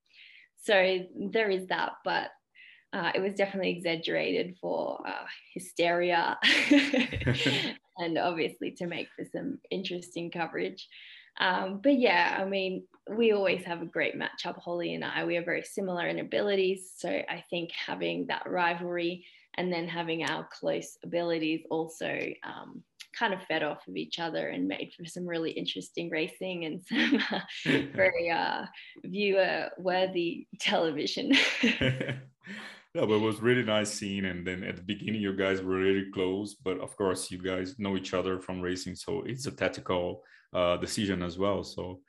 [0.63, 1.01] so
[1.33, 2.31] there is that, but
[2.95, 6.39] uh, it was definitely exaggerated for uh, hysteria
[7.99, 10.89] and obviously to make for some interesting coverage.
[11.39, 15.25] Um, but yeah, I mean, we always have a great matchup, Holly and I.
[15.25, 16.93] We are very similar in abilities.
[16.97, 22.83] So I think having that rivalry and then having our close abilities also um,
[23.17, 26.83] kind of fed off of each other and made for some really interesting racing and
[26.83, 27.40] some uh,
[27.95, 28.64] very uh,
[29.05, 31.33] viewer worthy television.
[32.95, 34.25] Yeah, but it was really nice seeing.
[34.25, 36.55] And then at the beginning, you guys were really close.
[36.55, 40.77] But of course, you guys know each other from racing, so it's a tactical uh,
[40.77, 41.64] decision as well.
[41.64, 42.01] So,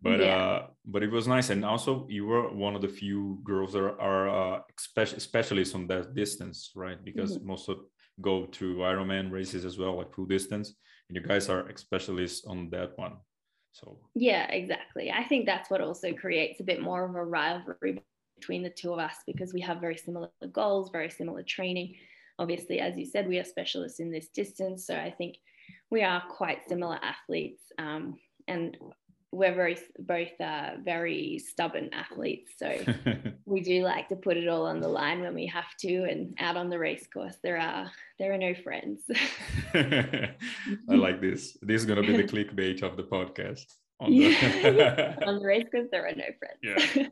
[0.00, 0.36] but yeah.
[0.36, 3.80] uh, but it was nice, and also you were one of the few girls that
[3.80, 7.02] are, are uh, specialists on that distance, right?
[7.04, 7.48] Because mm-hmm.
[7.48, 7.78] most of
[8.20, 10.74] go to Ironman races as well, like full distance,
[11.08, 13.16] and you guys are specialists on that one.
[13.72, 15.10] So yeah, exactly.
[15.10, 18.02] I think that's what also creates a bit more of a rivalry
[18.36, 21.94] between the two of us because we have very similar goals, very similar training.
[22.38, 24.86] Obviously, as you said, we are specialists in this distance.
[24.86, 25.36] So I think
[25.90, 27.62] we are quite similar athletes.
[27.78, 28.76] Um, and
[29.30, 32.78] we're very both uh, very stubborn athletes, so
[33.44, 36.04] we do like to put it all on the line when we have to.
[36.04, 39.02] And out on the race course, there are there are no friends.
[39.74, 40.34] I
[40.88, 41.58] like this.
[41.60, 43.66] This is gonna be the clickbait of the podcast.
[44.00, 46.62] On the, on the race course, there are no friends.
[46.62, 47.08] Yeah.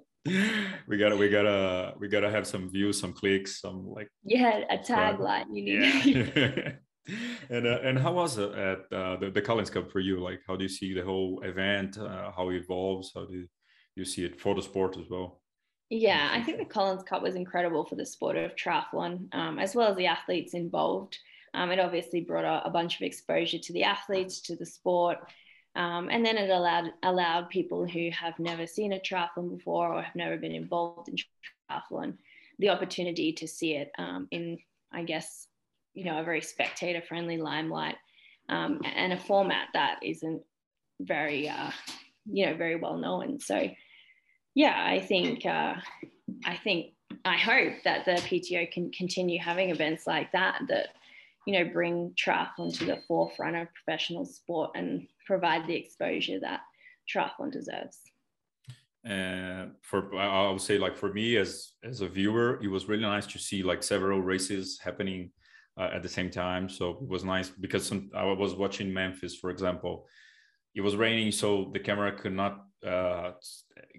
[0.88, 4.76] we gotta we gotta we gotta have some views some clicks some like yeah a
[4.76, 6.72] tagline you need yeah.
[7.50, 10.20] and uh, and how was it at uh, the, the Collins Cup for you?
[10.20, 11.98] Like, how do you see the whole event?
[11.98, 13.12] Uh, how it evolves?
[13.14, 13.46] How do
[13.94, 15.40] you see it for the sport as well?
[15.88, 19.74] Yeah, I think the Collins Cup was incredible for the sport of triathlon, um, as
[19.74, 21.16] well as the athletes involved.
[21.54, 25.18] Um, it obviously brought a, a, bunch of exposure to the athletes, to the sport,
[25.74, 30.02] um, and then it allowed allowed people who have never seen a triathlon before or
[30.02, 31.16] have never been involved in
[31.70, 32.14] triathlon
[32.58, 34.58] the opportunity to see it um, in,
[34.92, 35.48] I guess,
[35.96, 37.96] you know a very spectator friendly limelight
[38.48, 40.42] um, and a format that isn't
[41.00, 41.70] very uh,
[42.26, 43.40] you know very well known.
[43.40, 43.68] So
[44.56, 45.74] yeah i think uh,
[46.44, 50.88] i think i hope that the pto can continue having events like that that
[51.46, 56.60] you know bring triathlon to the forefront of professional sport and provide the exposure that
[57.08, 58.00] triathlon deserves.
[59.04, 63.02] And for i would say like for me as as a viewer it was really
[63.02, 65.30] nice to see like several races happening
[65.78, 66.68] uh, at the same time.
[66.68, 70.06] So it was nice because some, I was watching Memphis, for example.
[70.74, 73.32] It was raining, so the camera could not uh,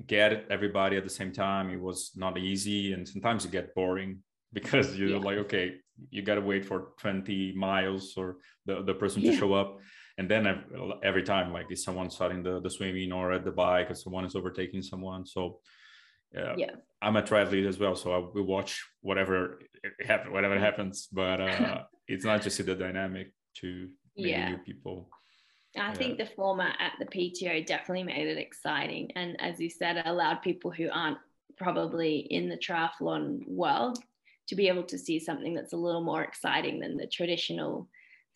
[0.06, 1.70] get everybody at the same time.
[1.72, 4.20] It was not easy, and sometimes it get boring
[4.54, 5.18] because you're yeah.
[5.18, 5.76] like, okay,
[6.10, 9.32] you got to wait for 20 miles or the, the person yeah.
[9.32, 9.80] to show up.
[10.20, 10.64] And then
[11.04, 14.26] every time, like, is someone starting the, the swimming or at the bike, or someone
[14.26, 15.26] is overtaking someone.
[15.26, 15.60] So
[16.34, 16.72] yeah.
[17.02, 19.60] I'm a triathlete as well so i will watch whatever
[20.06, 24.50] happen whatever happens but uh it's not just the dynamic to yeah.
[24.50, 25.10] new people.
[25.78, 29.12] I think the format at the PTO definitely made it exciting.
[29.16, 31.20] And as you said, it allowed people who aren't
[31.56, 34.00] probably in the triathlon world
[34.48, 37.88] to be able to see something that's a little more exciting than the traditional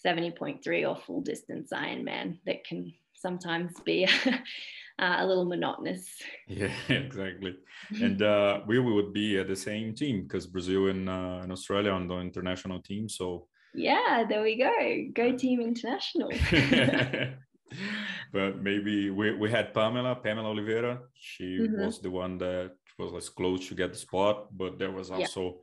[0.05, 4.07] 70.3 or full distance Ironman that can sometimes be
[5.01, 6.07] uh, a little monotonous.
[6.47, 7.55] Yeah, exactly.
[8.01, 11.91] and uh, we would be at the same team because Brazil and, uh, and Australia
[11.91, 13.07] on the international team.
[13.07, 14.73] So yeah, there we go.
[15.13, 16.29] Go team international.
[18.33, 20.99] but maybe we, we had Pamella, Pamella Oliveira.
[21.13, 21.85] She mm-hmm.
[21.85, 25.59] was the one that was as close to get the spot, but there was also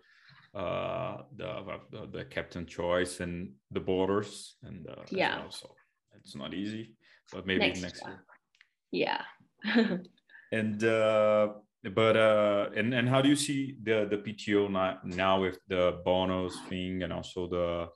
[0.55, 0.61] yeah.
[0.61, 5.51] uh, the, the, the captain choice and the borders, and uh, yeah, well.
[5.51, 5.75] so
[6.15, 6.95] it's not easy.
[7.31, 8.25] But maybe next, next year
[8.91, 9.23] yeah.
[10.51, 11.49] And uh
[11.93, 16.01] but uh and and how do you see the the pto now, now with the
[16.05, 17.89] bonus thing and also the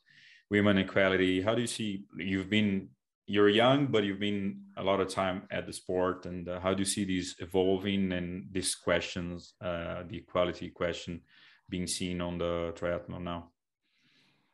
[0.50, 1.40] women equality?
[1.40, 2.88] How do you see you've been
[3.26, 6.26] you're young but you've been a lot of time at the sport.
[6.26, 11.22] And uh, how do you see these evolving and these questions uh the equality question
[11.70, 13.51] being seen on the triathlon now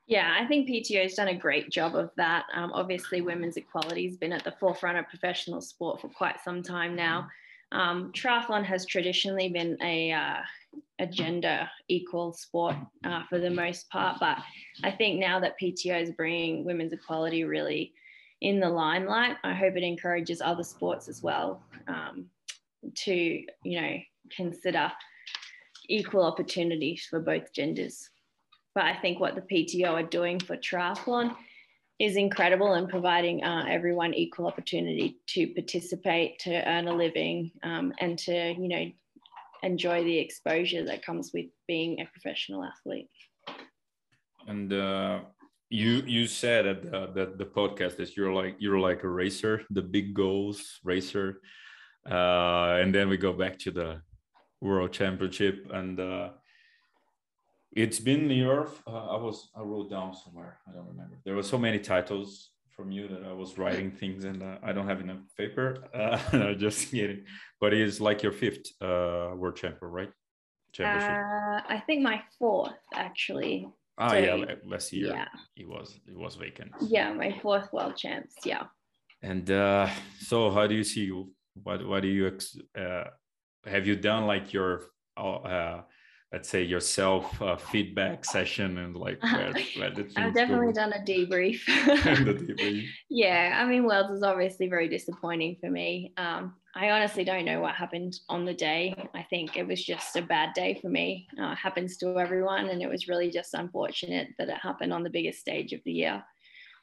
[0.09, 2.47] yeah, I think PTO has done a great job of that.
[2.55, 6.63] Um, obviously, women's equality has been at the forefront of professional sport for quite some
[6.63, 7.29] time now.
[7.73, 10.39] Um, triathlon has traditionally been a, uh,
[10.99, 14.39] a gender equal sport uh, for the most part, but
[14.83, 17.93] I think now that PTO is bringing women's equality really
[18.41, 22.31] in the limelight, I hope it encourages other sports as well um,
[22.95, 23.97] to, you know,
[24.35, 24.91] consider
[25.87, 28.09] equal opportunities for both genders.
[28.79, 31.35] But I think what the PTO are doing for triathlon
[31.99, 37.93] is incredible and providing uh, everyone equal opportunity to participate, to earn a living, um,
[37.99, 38.85] and to you know
[39.65, 43.11] enjoy the exposure that comes with being a professional athlete.
[44.47, 45.23] And uh,
[45.71, 49.63] you you said at the, the, the podcast that you're like you're like a racer,
[49.71, 51.41] the big goals racer,
[52.09, 54.03] uh, and then we go back to the
[54.61, 56.29] World Championship and uh,
[57.73, 58.69] it's been your.
[58.87, 60.59] Uh, I was I wrote down somewhere.
[60.69, 61.19] I don't remember.
[61.25, 64.73] There were so many titles from you that I was writing things and uh, I
[64.73, 65.77] don't have enough paper.
[65.93, 67.25] Uh, just kidding.
[67.61, 70.11] But it's like your fifth uh, world champion, right?
[70.73, 71.11] Championship.
[71.11, 73.69] Uh, I think my fourth actually.
[73.99, 74.55] Ah, so, yeah.
[74.65, 75.29] Last year, yeah.
[75.57, 76.71] it was it was vacant.
[76.81, 78.35] Yeah, my fourth world champs.
[78.45, 78.65] Yeah.
[79.23, 79.89] And uh,
[80.21, 81.11] so, how do you see?
[81.65, 82.39] What what do you
[82.81, 83.05] uh,
[83.67, 84.85] have you done like your
[85.17, 85.81] uh,
[86.33, 91.65] let's say yourself uh, feedback session and like where, where I've definitely done a debrief.
[91.87, 92.89] the debrief.
[93.09, 96.13] Yeah, I mean, Worlds is obviously very disappointing for me.
[96.17, 98.95] Um, I honestly don't know what happened on the day.
[99.15, 101.27] I think it was just a bad day for me.
[101.41, 105.11] Uh, happens to everyone, and it was really just unfortunate that it happened on the
[105.11, 106.23] biggest stage of the year.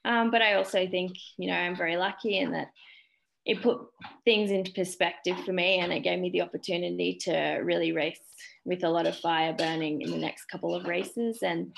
[0.03, 2.71] Um, but I also think, you know, I'm very lucky in that
[3.45, 3.79] it put
[4.23, 8.19] things into perspective for me and it gave me the opportunity to really race
[8.65, 11.71] with a lot of fire burning in the next couple of races and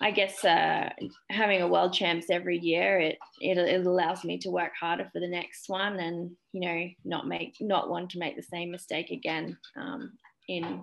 [0.00, 0.88] I guess uh,
[1.28, 5.20] having a world champs every year, it, it, it allows me to work harder for
[5.20, 9.10] the next one, and you know, not make not want to make the same mistake
[9.10, 10.12] again um,
[10.48, 10.82] in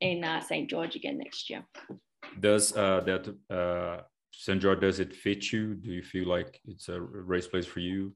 [0.00, 1.64] in uh, St George again next year.
[2.40, 4.02] Does uh, that uh,
[4.32, 5.74] St George does it fit you?
[5.74, 8.14] Do you feel like it's a race place for you?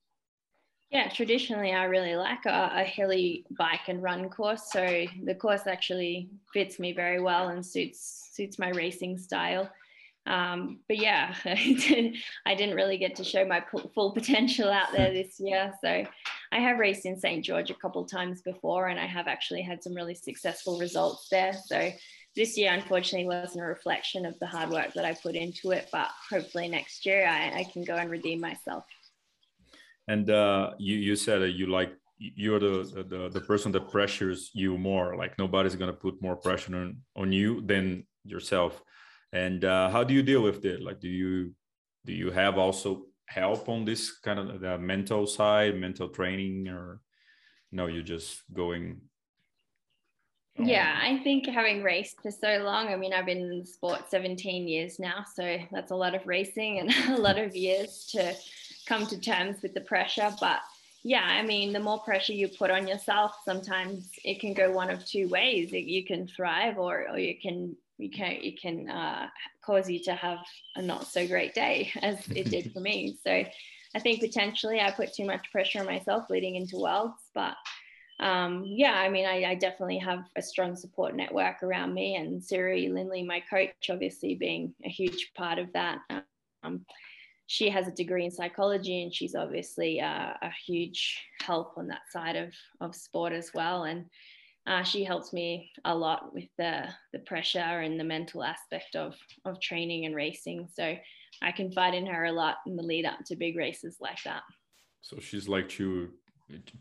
[0.90, 4.72] Yeah, traditionally I really like a, a, hilly bike and run course.
[4.72, 9.68] So the course actually fits me very well and suits suits my racing style.
[10.26, 13.62] Um, but yeah, I didn't really get to show my
[13.94, 15.72] full potential out there this year.
[15.82, 16.06] So
[16.52, 17.44] I have raced in St.
[17.44, 21.52] George a couple times before, and I have actually had some really successful results there.
[21.52, 21.90] So
[22.36, 25.88] this year, unfortunately, wasn't a reflection of the hard work that I put into it,
[25.92, 28.84] but hopefully next year I, I can go and redeem myself.
[30.08, 34.76] And uh, you, you said you like you're the, the the person that pressures you
[34.76, 35.16] more.
[35.16, 38.82] Like nobody's gonna put more pressure on on you than yourself
[39.32, 41.52] and uh, how do you deal with it like do you
[42.04, 47.00] do you have also help on this kind of the mental side mental training or
[47.72, 49.00] no you're just going
[50.56, 54.66] yeah i think having raced for so long i mean i've been in sport 17
[54.66, 58.34] years now so that's a lot of racing and a lot of years to
[58.88, 60.60] come to terms with the pressure but
[61.04, 64.90] yeah i mean the more pressure you put on yourself sometimes it can go one
[64.90, 69.28] of two ways you can thrive or, or you can you can it can uh,
[69.60, 70.38] cause you to have
[70.76, 73.18] a not so great day as it did for me.
[73.24, 73.44] So
[73.94, 77.54] I think potentially I put too much pressure on myself leading into worlds, but
[78.20, 82.42] um, yeah, I mean, I, I, definitely have a strong support network around me, and
[82.42, 86.00] Siri Lindley, my coach, obviously being a huge part of that.
[86.64, 86.84] Um,
[87.48, 92.02] she has a degree in psychology, and she's obviously uh, a huge help on that
[92.12, 93.84] side of of sport as well.
[93.84, 94.04] And
[94.66, 99.16] uh, she helps me a lot with the the pressure and the mental aspect of
[99.46, 100.68] of training and racing.
[100.74, 100.94] So
[101.40, 104.42] I confide in her a lot in the lead up to big races like that.
[105.00, 106.10] So she's like two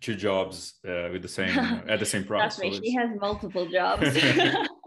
[0.01, 1.57] two jobs uh, with the same
[1.87, 2.57] at the same price.
[2.57, 4.05] Trust me, so she has multiple jobs.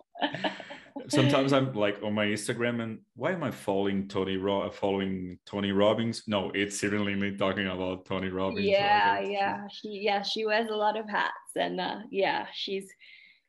[1.10, 5.72] sometimes I'm like on my Instagram and why am I following Tony Ro- following Tony
[5.72, 6.24] Robbins?
[6.26, 8.66] No, it's certainly me talking about Tony Robbins.
[8.66, 12.88] Yeah, yeah, she yeah she wears a lot of hats and uh, yeah she's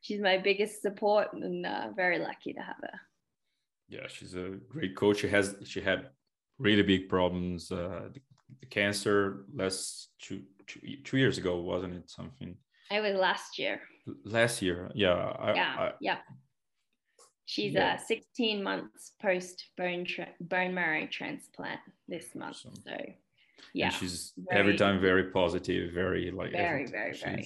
[0.01, 2.99] she's my biggest support and uh, very lucky to have her.
[3.87, 5.19] Yeah, she's a great coach.
[5.19, 6.09] She has she had
[6.57, 7.71] really big problems.
[7.71, 8.21] Uh, the,
[8.59, 12.09] the cancer last two, two two years ago, wasn't it?
[12.09, 12.55] Something.
[12.89, 13.81] It was last year.
[14.25, 15.13] Last year, yeah.
[15.13, 16.17] I, yeah, I, yeah.
[17.51, 17.95] She's yeah.
[17.95, 22.55] uh, 16 months post bone tra- bone marrow transplant this month.
[22.65, 22.75] Awesome.
[22.87, 22.95] So
[23.73, 27.45] yeah, and she's very, every time very positive, very like very very very.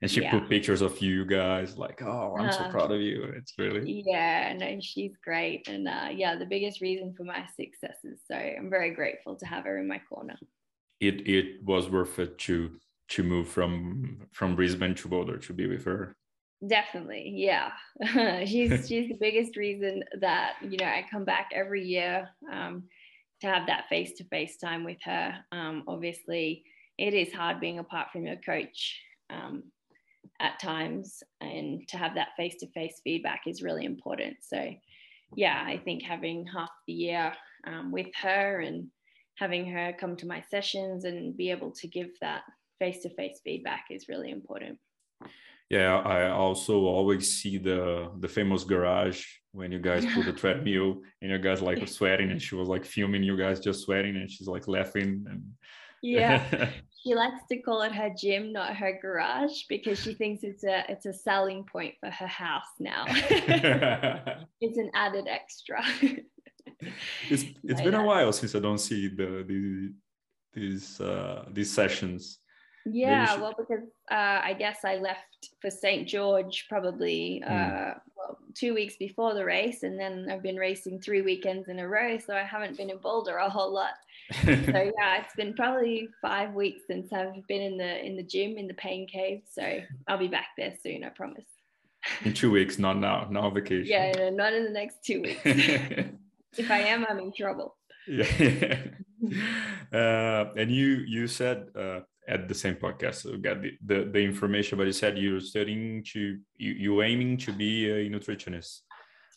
[0.00, 0.30] And she yeah.
[0.30, 3.24] put pictures of you guys like, oh, I'm uh, so proud of you.
[3.36, 8.22] It's really yeah, no, she's great, and uh, yeah, the biggest reason for my successes.
[8.26, 10.38] So I'm very grateful to have her in my corner.
[10.98, 12.70] It it was worth it to
[13.08, 16.16] to move from from Brisbane to Boulder to be with her.
[16.66, 17.72] Definitely, yeah.
[18.46, 22.84] she's she's the biggest reason that you know I come back every year um,
[23.40, 25.36] to have that face to face time with her.
[25.52, 26.64] Um, obviously,
[26.98, 29.64] it is hard being apart from your coach um,
[30.40, 34.38] at times, and to have that face to face feedback is really important.
[34.40, 34.72] So,
[35.34, 37.34] yeah, I think having half the year
[37.66, 38.86] um, with her and
[39.34, 42.44] having her come to my sessions and be able to give that
[42.78, 44.78] face to face feedback is really important
[45.68, 51.00] yeah i also always see the the famous garage when you guys put the treadmill
[51.22, 54.30] and you guys like sweating and she was like filming you guys just sweating and
[54.30, 55.42] she's like laughing and
[56.02, 56.70] yeah.
[57.02, 60.84] She likes to call it her gym not her garage because she thinks it's a
[60.88, 63.04] it's a selling point for her house now.
[63.08, 65.84] It's an added extra.
[67.30, 69.92] It's it's been a while since i don't see the, the
[70.52, 72.40] these uh these sessions
[72.90, 76.06] yeah, well, because uh, I guess I left for St.
[76.06, 78.00] George probably uh, mm.
[78.16, 81.88] well, two weeks before the race, and then I've been racing three weekends in a
[81.88, 83.94] row, so I haven't been in Boulder a whole lot.
[84.44, 88.56] so yeah, it's been probably five weeks since I've been in the in the gym
[88.56, 89.42] in the pain cave.
[89.50, 91.44] So I'll be back there soon, I promise.
[92.24, 93.86] in two weeks, not now, not vacation.
[93.86, 95.40] Yeah, no, not in the next two weeks.
[95.44, 97.76] if I am, I'm in trouble.
[98.08, 98.78] Yeah.
[99.92, 103.22] uh, and you you said uh, at the same podcast.
[103.22, 107.38] So got the, the, the information, but you said you're studying to you you aiming
[107.38, 108.80] to be a nutritionist.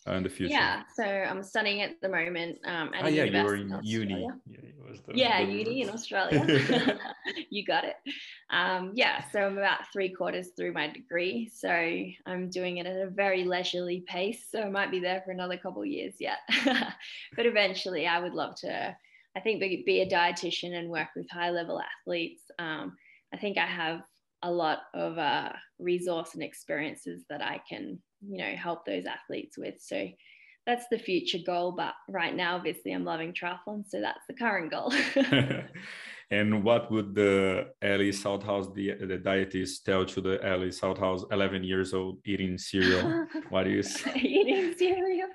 [0.08, 0.54] uh, in the future?
[0.54, 2.58] Yeah, so I'm studying at the moment.
[2.66, 4.28] Um, at oh, yeah, you were in, uni.
[4.46, 5.52] Yeah, yeah the...
[5.52, 7.00] uni in Australia.
[7.50, 7.96] you got it.
[8.50, 11.52] Um, yeah, so I'm about three quarters through my degree.
[11.54, 11.70] So
[12.26, 14.48] I'm doing it at a very leisurely pace.
[14.50, 16.40] So I might be there for another couple years yet.
[17.36, 18.96] but eventually, I would love to,
[19.36, 22.44] I think, be, be a dietitian and work with high level athletes.
[22.60, 22.96] Um,
[23.34, 24.02] I think I have
[24.44, 29.58] a lot of uh, resource and experiences that I can, you know, help those athletes
[29.58, 29.76] with.
[29.80, 30.08] So
[30.66, 31.72] that's the future goal.
[31.72, 34.94] But right now, obviously, I'm loving triathlon, so that's the current goal.
[36.32, 41.64] and what would the Ellie Salthouse, the, the dietist, tell to the Ellie Salthouse, 11
[41.64, 43.26] years old, eating cereal?
[43.50, 44.14] what do you say?
[44.16, 45.30] eating cereal.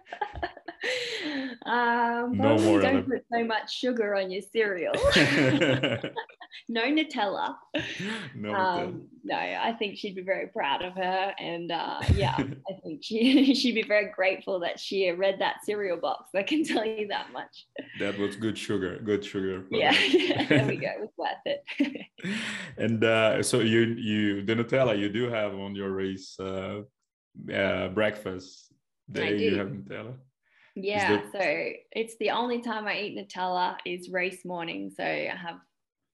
[1.66, 2.80] um, no more.
[2.80, 4.94] Don't put so much sugar on your cereal
[6.68, 7.56] no Nutella.
[8.34, 12.72] No, um, no, I think she'd be very proud of her, and uh, yeah, I
[12.82, 16.30] think she she'd be very grateful that she read that cereal box.
[16.34, 17.66] I can tell you that much.
[18.00, 19.64] That was good sugar, good sugar.
[19.70, 20.88] Yeah, yeah, there we go.
[20.88, 22.06] It was worth it.
[22.78, 26.82] and uh, so you you the Nutella you do have on your race uh,
[27.52, 28.72] uh, breakfast
[29.10, 29.36] day.
[29.38, 30.14] You have Nutella.
[30.76, 31.40] Yeah, so
[31.92, 34.90] it's the only time I eat Nutella is race morning.
[34.96, 35.58] So I have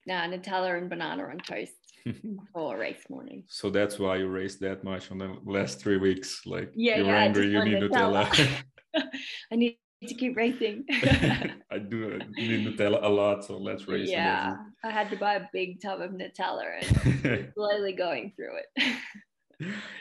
[0.05, 1.73] nah, Nutella and banana on toast
[2.53, 3.43] for race morning.
[3.47, 6.45] So that's why you raced that much on the last three weeks.
[6.45, 8.25] Like yeah, you're yeah, angry, you need Nutella.
[8.25, 8.63] Nutella.
[9.51, 10.85] I need to keep racing.
[10.91, 14.09] I do uh, need Nutella a lot, so let's race.
[14.09, 18.95] Yeah, I had to buy a big tub of Nutella and slowly going through it.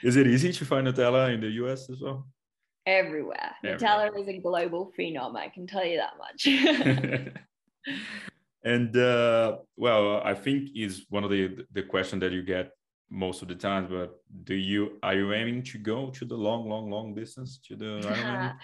[0.03, 2.27] is it easy to find Nutella in the US as well?
[2.99, 3.51] Everywhere.
[3.65, 4.11] Everywhere.
[4.11, 7.35] Nutella is a global phenom, I can tell you that much.
[8.63, 12.73] And uh, well, I think is one of the the question that you get
[13.09, 13.89] most of the times.
[13.91, 17.77] But do you are you aiming to go to the long, long, long distance to
[17.77, 18.57] the Ironman?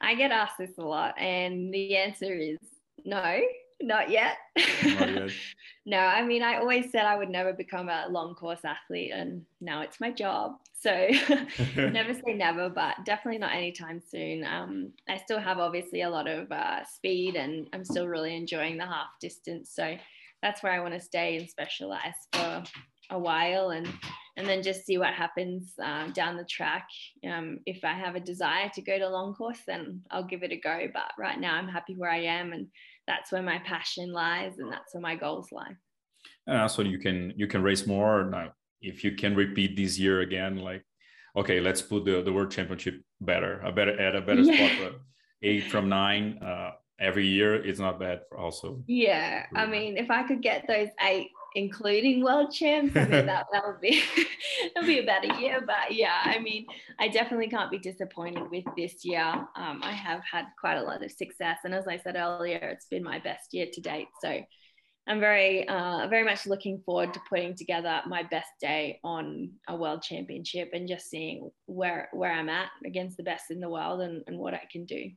[0.00, 2.58] I get asked this a lot, and the answer is
[3.04, 3.40] no.
[3.80, 4.36] Not yet.
[4.84, 5.30] Not yet.
[5.86, 9.44] no, I mean, I always said I would never become a long course athlete, and
[9.60, 10.56] now it's my job.
[10.78, 10.90] So
[11.76, 14.44] never say never, but definitely not anytime soon.
[14.44, 18.76] Um, I still have obviously a lot of uh, speed, and I'm still really enjoying
[18.76, 19.70] the half distance.
[19.74, 19.96] So
[20.42, 22.62] that's where I want to stay and specialize for
[23.10, 23.88] a while, and
[24.40, 26.88] and then just see what happens um, down the track.
[27.30, 30.52] Um, if I have a desire to go to long course, then I'll give it
[30.52, 30.88] a go.
[30.92, 32.66] But right now, I'm happy where I am, and
[33.06, 35.76] that's where my passion lies and that's where my goals lie
[36.46, 40.20] and also you can you can race more now if you can repeat this year
[40.20, 40.84] again like
[41.36, 44.76] okay let's put the, the world championship better a better at a better yeah.
[44.76, 44.92] spot
[45.42, 46.70] eight from nine uh,
[47.00, 50.88] every year it's not bad for also yeah i mean if i could get those
[51.02, 52.96] eight including world champs.
[52.96, 54.02] I mean, that that would be
[54.74, 55.62] that'll be about a year.
[55.64, 56.66] But yeah, I mean,
[56.98, 59.24] I definitely can't be disappointed with this year.
[59.56, 62.86] Um, I have had quite a lot of success, and as I said earlier, it's
[62.86, 64.08] been my best year to date.
[64.20, 64.40] So
[65.08, 69.76] I'm very uh, very much looking forward to putting together my best day on a
[69.76, 74.02] world championship and just seeing where where I'm at against the best in the world
[74.02, 75.10] and, and what I can do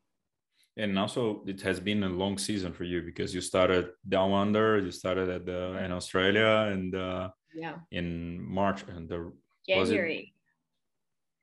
[0.78, 4.80] and also it has been a long season for you because you started down under
[4.80, 7.76] you started at the in australia and uh yeah.
[7.92, 9.32] in march and the
[9.68, 10.34] january.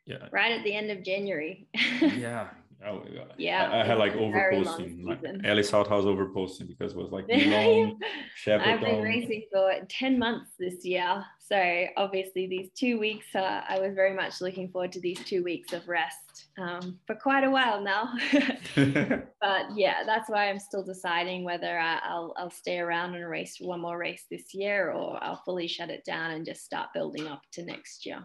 [0.06, 0.26] Yeah.
[0.32, 1.68] Right at the end of january.
[2.00, 2.48] Yeah.
[2.86, 3.02] Oh,
[3.36, 7.98] yeah, I, I had like overposting, like Ellie Salthouse overposting because it was like long
[8.46, 11.22] I've been racing for 10 months this year.
[11.50, 15.42] So obviously these two weeks, uh, I was very much looking forward to these two
[15.42, 18.14] weeks of rest um, for quite a while now.
[18.76, 23.56] but yeah, that's why I'm still deciding whether I, I'll, I'll stay around and race
[23.60, 27.26] one more race this year or I'll fully shut it down and just start building
[27.26, 28.22] up to next year.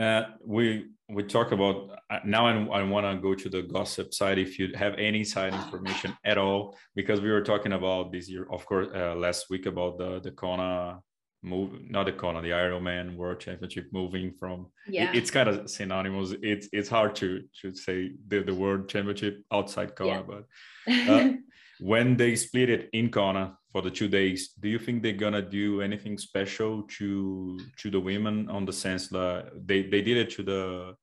[0.00, 2.46] Uh, we we talk about uh, now.
[2.46, 4.38] I, I want to go to the gossip side.
[4.38, 8.46] If you have any side information at all, because we were talking about this year,
[8.50, 11.02] of course, uh, last week about the the Kona
[11.42, 14.66] move, not the Kona, the Ironman World Championship moving from.
[14.88, 16.34] Yeah, it, it's kind of synonymous.
[16.42, 20.22] It's it's hard to to say the the World Championship outside Kona, yeah.
[20.22, 20.44] but
[21.10, 21.32] uh,
[21.80, 25.42] when they split it in Kona for the two days do you think they're gonna
[25.42, 30.30] do anything special to to the women on the sense that they they did it
[30.30, 30.94] to the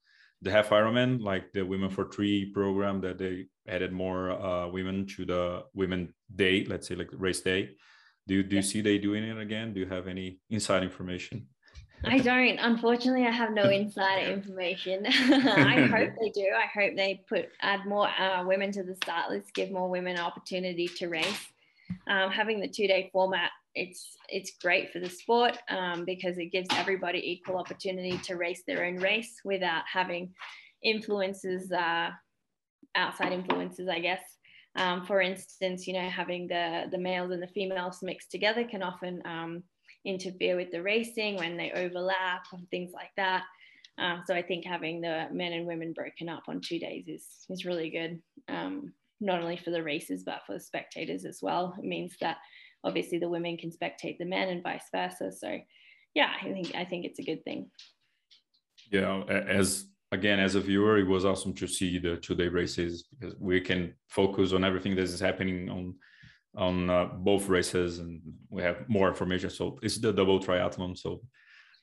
[0.41, 5.05] the half ironman like the women for three program that they added more uh, women
[5.05, 7.69] to the women day let's say like race day
[8.27, 11.47] do you, do you see they doing it again do you have any inside information
[12.03, 12.59] I don't.
[12.59, 15.03] Unfortunately, I have no insider information.
[15.07, 16.45] I hope they do.
[16.55, 20.19] I hope they put add more uh, women to the start list, give more women
[20.19, 21.47] opportunity to race
[22.07, 26.51] um, having the two day format it's it's great for the sport um, because it
[26.51, 30.33] gives everybody equal opportunity to race their own race without having
[30.83, 32.09] influences, uh,
[32.95, 34.21] outside influences, I guess.
[34.75, 38.83] Um, for instance, you know, having the the males and the females mixed together can
[38.83, 39.63] often um,
[40.05, 43.43] interfere with the racing when they overlap and things like that.
[43.97, 47.25] Um, so I think having the men and women broken up on two days is
[47.49, 51.75] is really good, um, not only for the races but for the spectators as well.
[51.77, 52.37] It means that
[52.83, 55.31] obviously the women can spectate the men and vice versa.
[55.31, 55.59] So
[56.13, 57.69] yeah, I think I think it's a good thing.
[58.91, 63.05] Yeah, as again as a viewer, it was awesome to see the two day races
[63.19, 65.95] because we can focus on everything that is happening on
[66.55, 69.49] on uh, both races and we have more information.
[69.49, 70.97] So it's the double triathlon.
[70.97, 71.21] So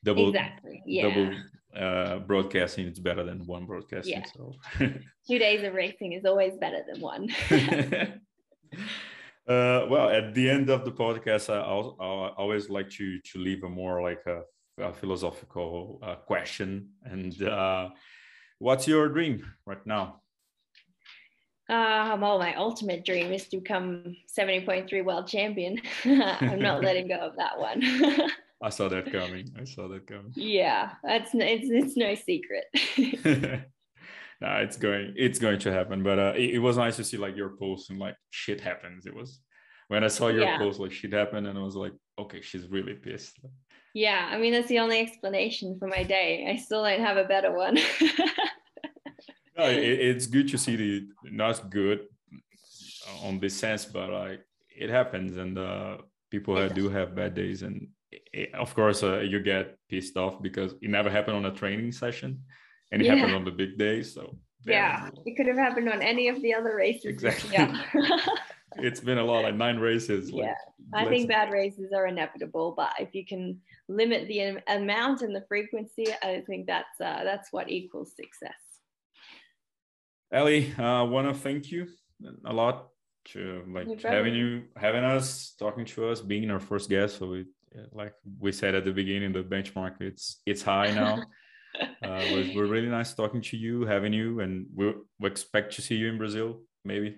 [0.02, 1.08] double exactly yeah.
[1.08, 1.34] double
[1.76, 4.22] uh, broadcasting is better than one broadcasting.
[4.22, 4.24] Yeah.
[4.36, 4.54] So
[5.28, 7.30] two days of racing is always better than one.
[9.48, 13.62] uh, well, at the end of the podcast, I, I always like to to leave
[13.64, 14.42] a more like a,
[14.78, 16.90] a philosophical uh, question.
[17.04, 17.90] And uh,
[18.58, 20.20] what's your dream right now?
[21.68, 25.80] Uh, well, my ultimate dream is to become 70.3 world champion.
[26.04, 27.82] I'm not letting go of that one.
[28.62, 29.48] I saw that coming.
[29.58, 30.32] I saw that coming.
[30.36, 32.64] Yeah, that's it's it's no secret.
[34.40, 36.02] no, it's going it's going to happen.
[36.02, 39.04] But uh, it, it, was nice to see like your post and like shit happens.
[39.04, 39.40] It was
[39.88, 40.56] when I saw your yeah.
[40.56, 43.38] post like shit happened, and I was like, okay, she's really pissed.
[43.94, 46.46] Yeah, I mean that's the only explanation for my day.
[46.50, 47.78] I still don't have a better one
[49.56, 49.78] no, it,
[50.08, 52.06] it's good to see the not good
[53.22, 54.40] on this sense, but like
[54.76, 55.98] it happens, and uh,
[56.30, 57.88] people have, do have bad days, and
[58.32, 61.92] it, of course uh, you get pissed off because it never happened on a training
[61.92, 62.42] session,
[62.92, 63.14] and it yeah.
[63.14, 64.02] happened on the big day.
[64.02, 67.06] So yeah, it could have happened on any of the other races.
[67.06, 67.50] Exactly.
[67.52, 67.84] Yeah.
[68.78, 70.32] it's been a lot, like nine races.
[70.32, 70.54] Like, yeah,
[70.92, 75.44] I think bad races are inevitable, but if you can limit the amount and the
[75.48, 78.52] frequency, I think that's uh, that's what equals success.
[80.32, 81.86] Ellie, I uh, want to thank you
[82.44, 82.88] a lot
[83.26, 87.18] to like having you, having us, talking to us, being our first guest.
[87.18, 87.46] So we,
[87.92, 91.22] like we said at the beginning, the benchmark it's it's high now.
[91.80, 95.82] uh, we're, we're really nice talking to you, having you, and we we expect to
[95.82, 97.16] see you in Brazil, maybe.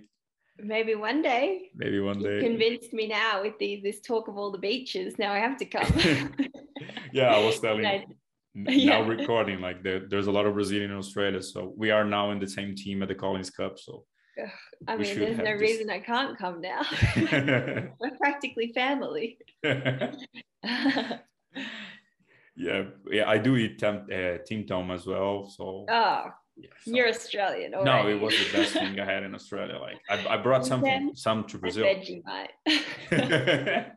[0.59, 1.71] Maybe one day.
[1.75, 2.37] Maybe one day.
[2.37, 5.19] You convinced me now with the this talk of all the beaches.
[5.19, 5.93] Now I have to come.
[7.13, 8.17] yeah, I was telling
[8.69, 9.01] yeah.
[9.01, 12.31] now recording like there, there's a lot of brazilian in australia so we are now
[12.31, 14.05] in the same team at the collins cup so
[14.89, 15.61] i mean there's no this.
[15.61, 16.81] reason i can't come now
[18.01, 20.13] we're practically family yeah
[22.57, 26.25] yeah i do eat tem- uh, Tim Tam as well so oh
[26.57, 26.95] yeah, so.
[26.95, 27.73] You're Australian.
[27.73, 29.79] no, it was the best thing I had in Australia.
[29.79, 31.87] Like I, I brought something, some to Brazil.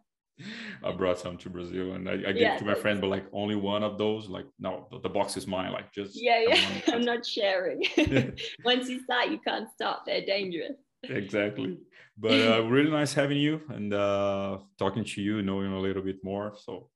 [0.84, 3.56] I brought some to Brazil and I, I gave to my friend, but like only
[3.56, 4.30] one of those.
[4.30, 5.72] Like, no, the, the box is mine.
[5.72, 6.82] Like, just yeah, yeah.
[6.94, 7.84] I'm not sharing.
[8.64, 10.06] Once you start, you can't stop.
[10.06, 10.78] They're dangerous.
[11.04, 11.78] Exactly.
[12.18, 16.18] But uh, really nice having you and uh, talking to you, knowing a little bit
[16.24, 16.54] more.
[16.58, 16.90] So,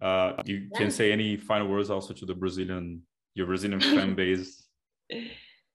[0.00, 0.78] uh, you yeah.
[0.78, 3.02] can say any final words also to the Brazilian,
[3.34, 4.67] your Brazilian fan base.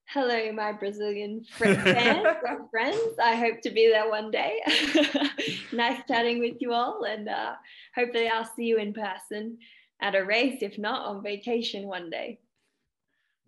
[0.08, 3.18] Hello, my Brazilian friends and friends.
[3.22, 4.60] I hope to be there one day.
[5.72, 7.54] nice chatting with you all, and uh,
[7.94, 9.58] hopefully, I'll see you in person
[10.00, 12.38] at a race, if not on vacation one day.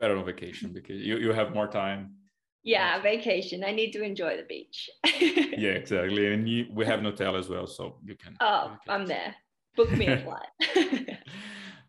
[0.01, 2.15] Better on vacation because you, you have more time.
[2.65, 3.63] Yeah, vacation.
[3.63, 4.91] I need to enjoy the beach.
[5.21, 6.33] yeah, exactly.
[6.33, 8.37] And you, we have Nutella as well, so you can.
[8.41, 9.01] Oh, you can.
[9.01, 9.37] I'm there.
[9.77, 11.19] Book me a flight.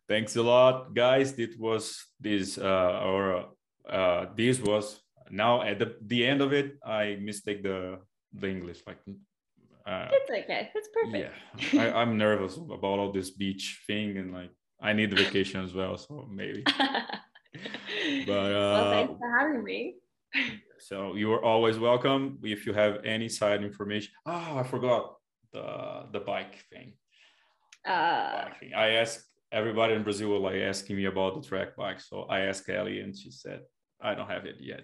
[0.07, 1.37] Thanks a lot, guys.
[1.39, 3.57] It was this uh, our
[3.89, 7.99] uh, this was now at the, the end of it, I mistake the
[8.33, 8.81] the English.
[8.85, 8.99] Like
[9.85, 10.69] uh, it's okay.
[10.75, 11.33] It's perfect.
[11.73, 15.63] Yeah, I, I'm nervous about all this beach thing, and like I need the vacation
[15.63, 16.63] as well, so maybe.
[18.25, 19.95] but uh, well, thanks for having me.
[20.79, 22.39] so you are always welcome.
[22.43, 25.15] If you have any side information, oh, I forgot
[25.53, 26.93] the the bike thing.
[27.85, 28.73] Uh, bike thing.
[28.73, 32.41] I asked everybody in Brazil were like asking me about the track bike, so I
[32.41, 33.61] asked Ellie, and she said
[34.01, 34.81] I don't have it yet.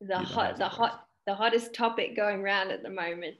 [0.00, 3.36] The hot, the hot, the hottest topic going around at the moment.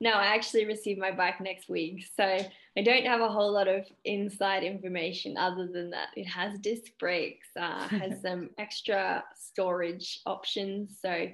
[0.00, 3.68] No, I actually received my bike next week, so I don't have a whole lot
[3.68, 10.20] of inside information other than that it has disc brakes, uh, has some extra storage
[10.26, 10.98] options.
[11.00, 11.28] So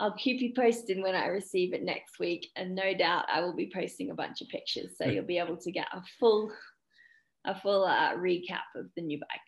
[0.00, 3.54] I'll keep you posted when I receive it next week, and no doubt I will
[3.54, 6.52] be posting a bunch of pictures, so you'll be able to get a full,
[7.46, 9.40] a full uh, recap of the new bike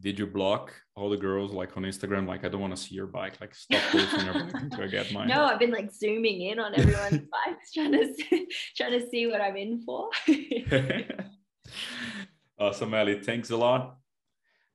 [0.00, 2.26] did you block all the girls like on Instagram?
[2.26, 3.40] Like, I don't want to see your bike.
[3.40, 5.28] Like, stop posting your bike until I get mine.
[5.28, 9.26] No, I've been like zooming in on everyone's bikes, trying to see, trying to see
[9.26, 10.08] what I'm in for.
[12.58, 13.20] awesome, Ellie.
[13.20, 13.96] Thanks a lot.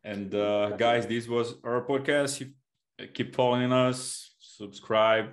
[0.04, 2.48] And uh, guys, this was our podcast.
[3.14, 5.32] Keep following us, subscribe,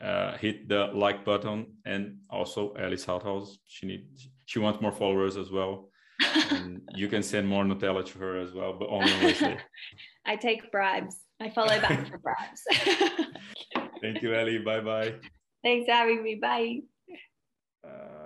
[0.00, 3.58] uh, hit the like button, and also Ellie Salthouse.
[3.66, 5.90] She needs she wants more followers as well.
[6.50, 9.58] And you can send more Nutella to her as well, but only on Wednesday.
[10.26, 11.16] I take bribes.
[11.40, 12.62] I follow back for bribes.
[14.02, 14.58] Thank you, Ellie.
[14.58, 15.14] Bye bye.
[15.62, 16.36] Thanks for having me.
[16.36, 16.80] Bye.
[17.84, 18.25] Uh...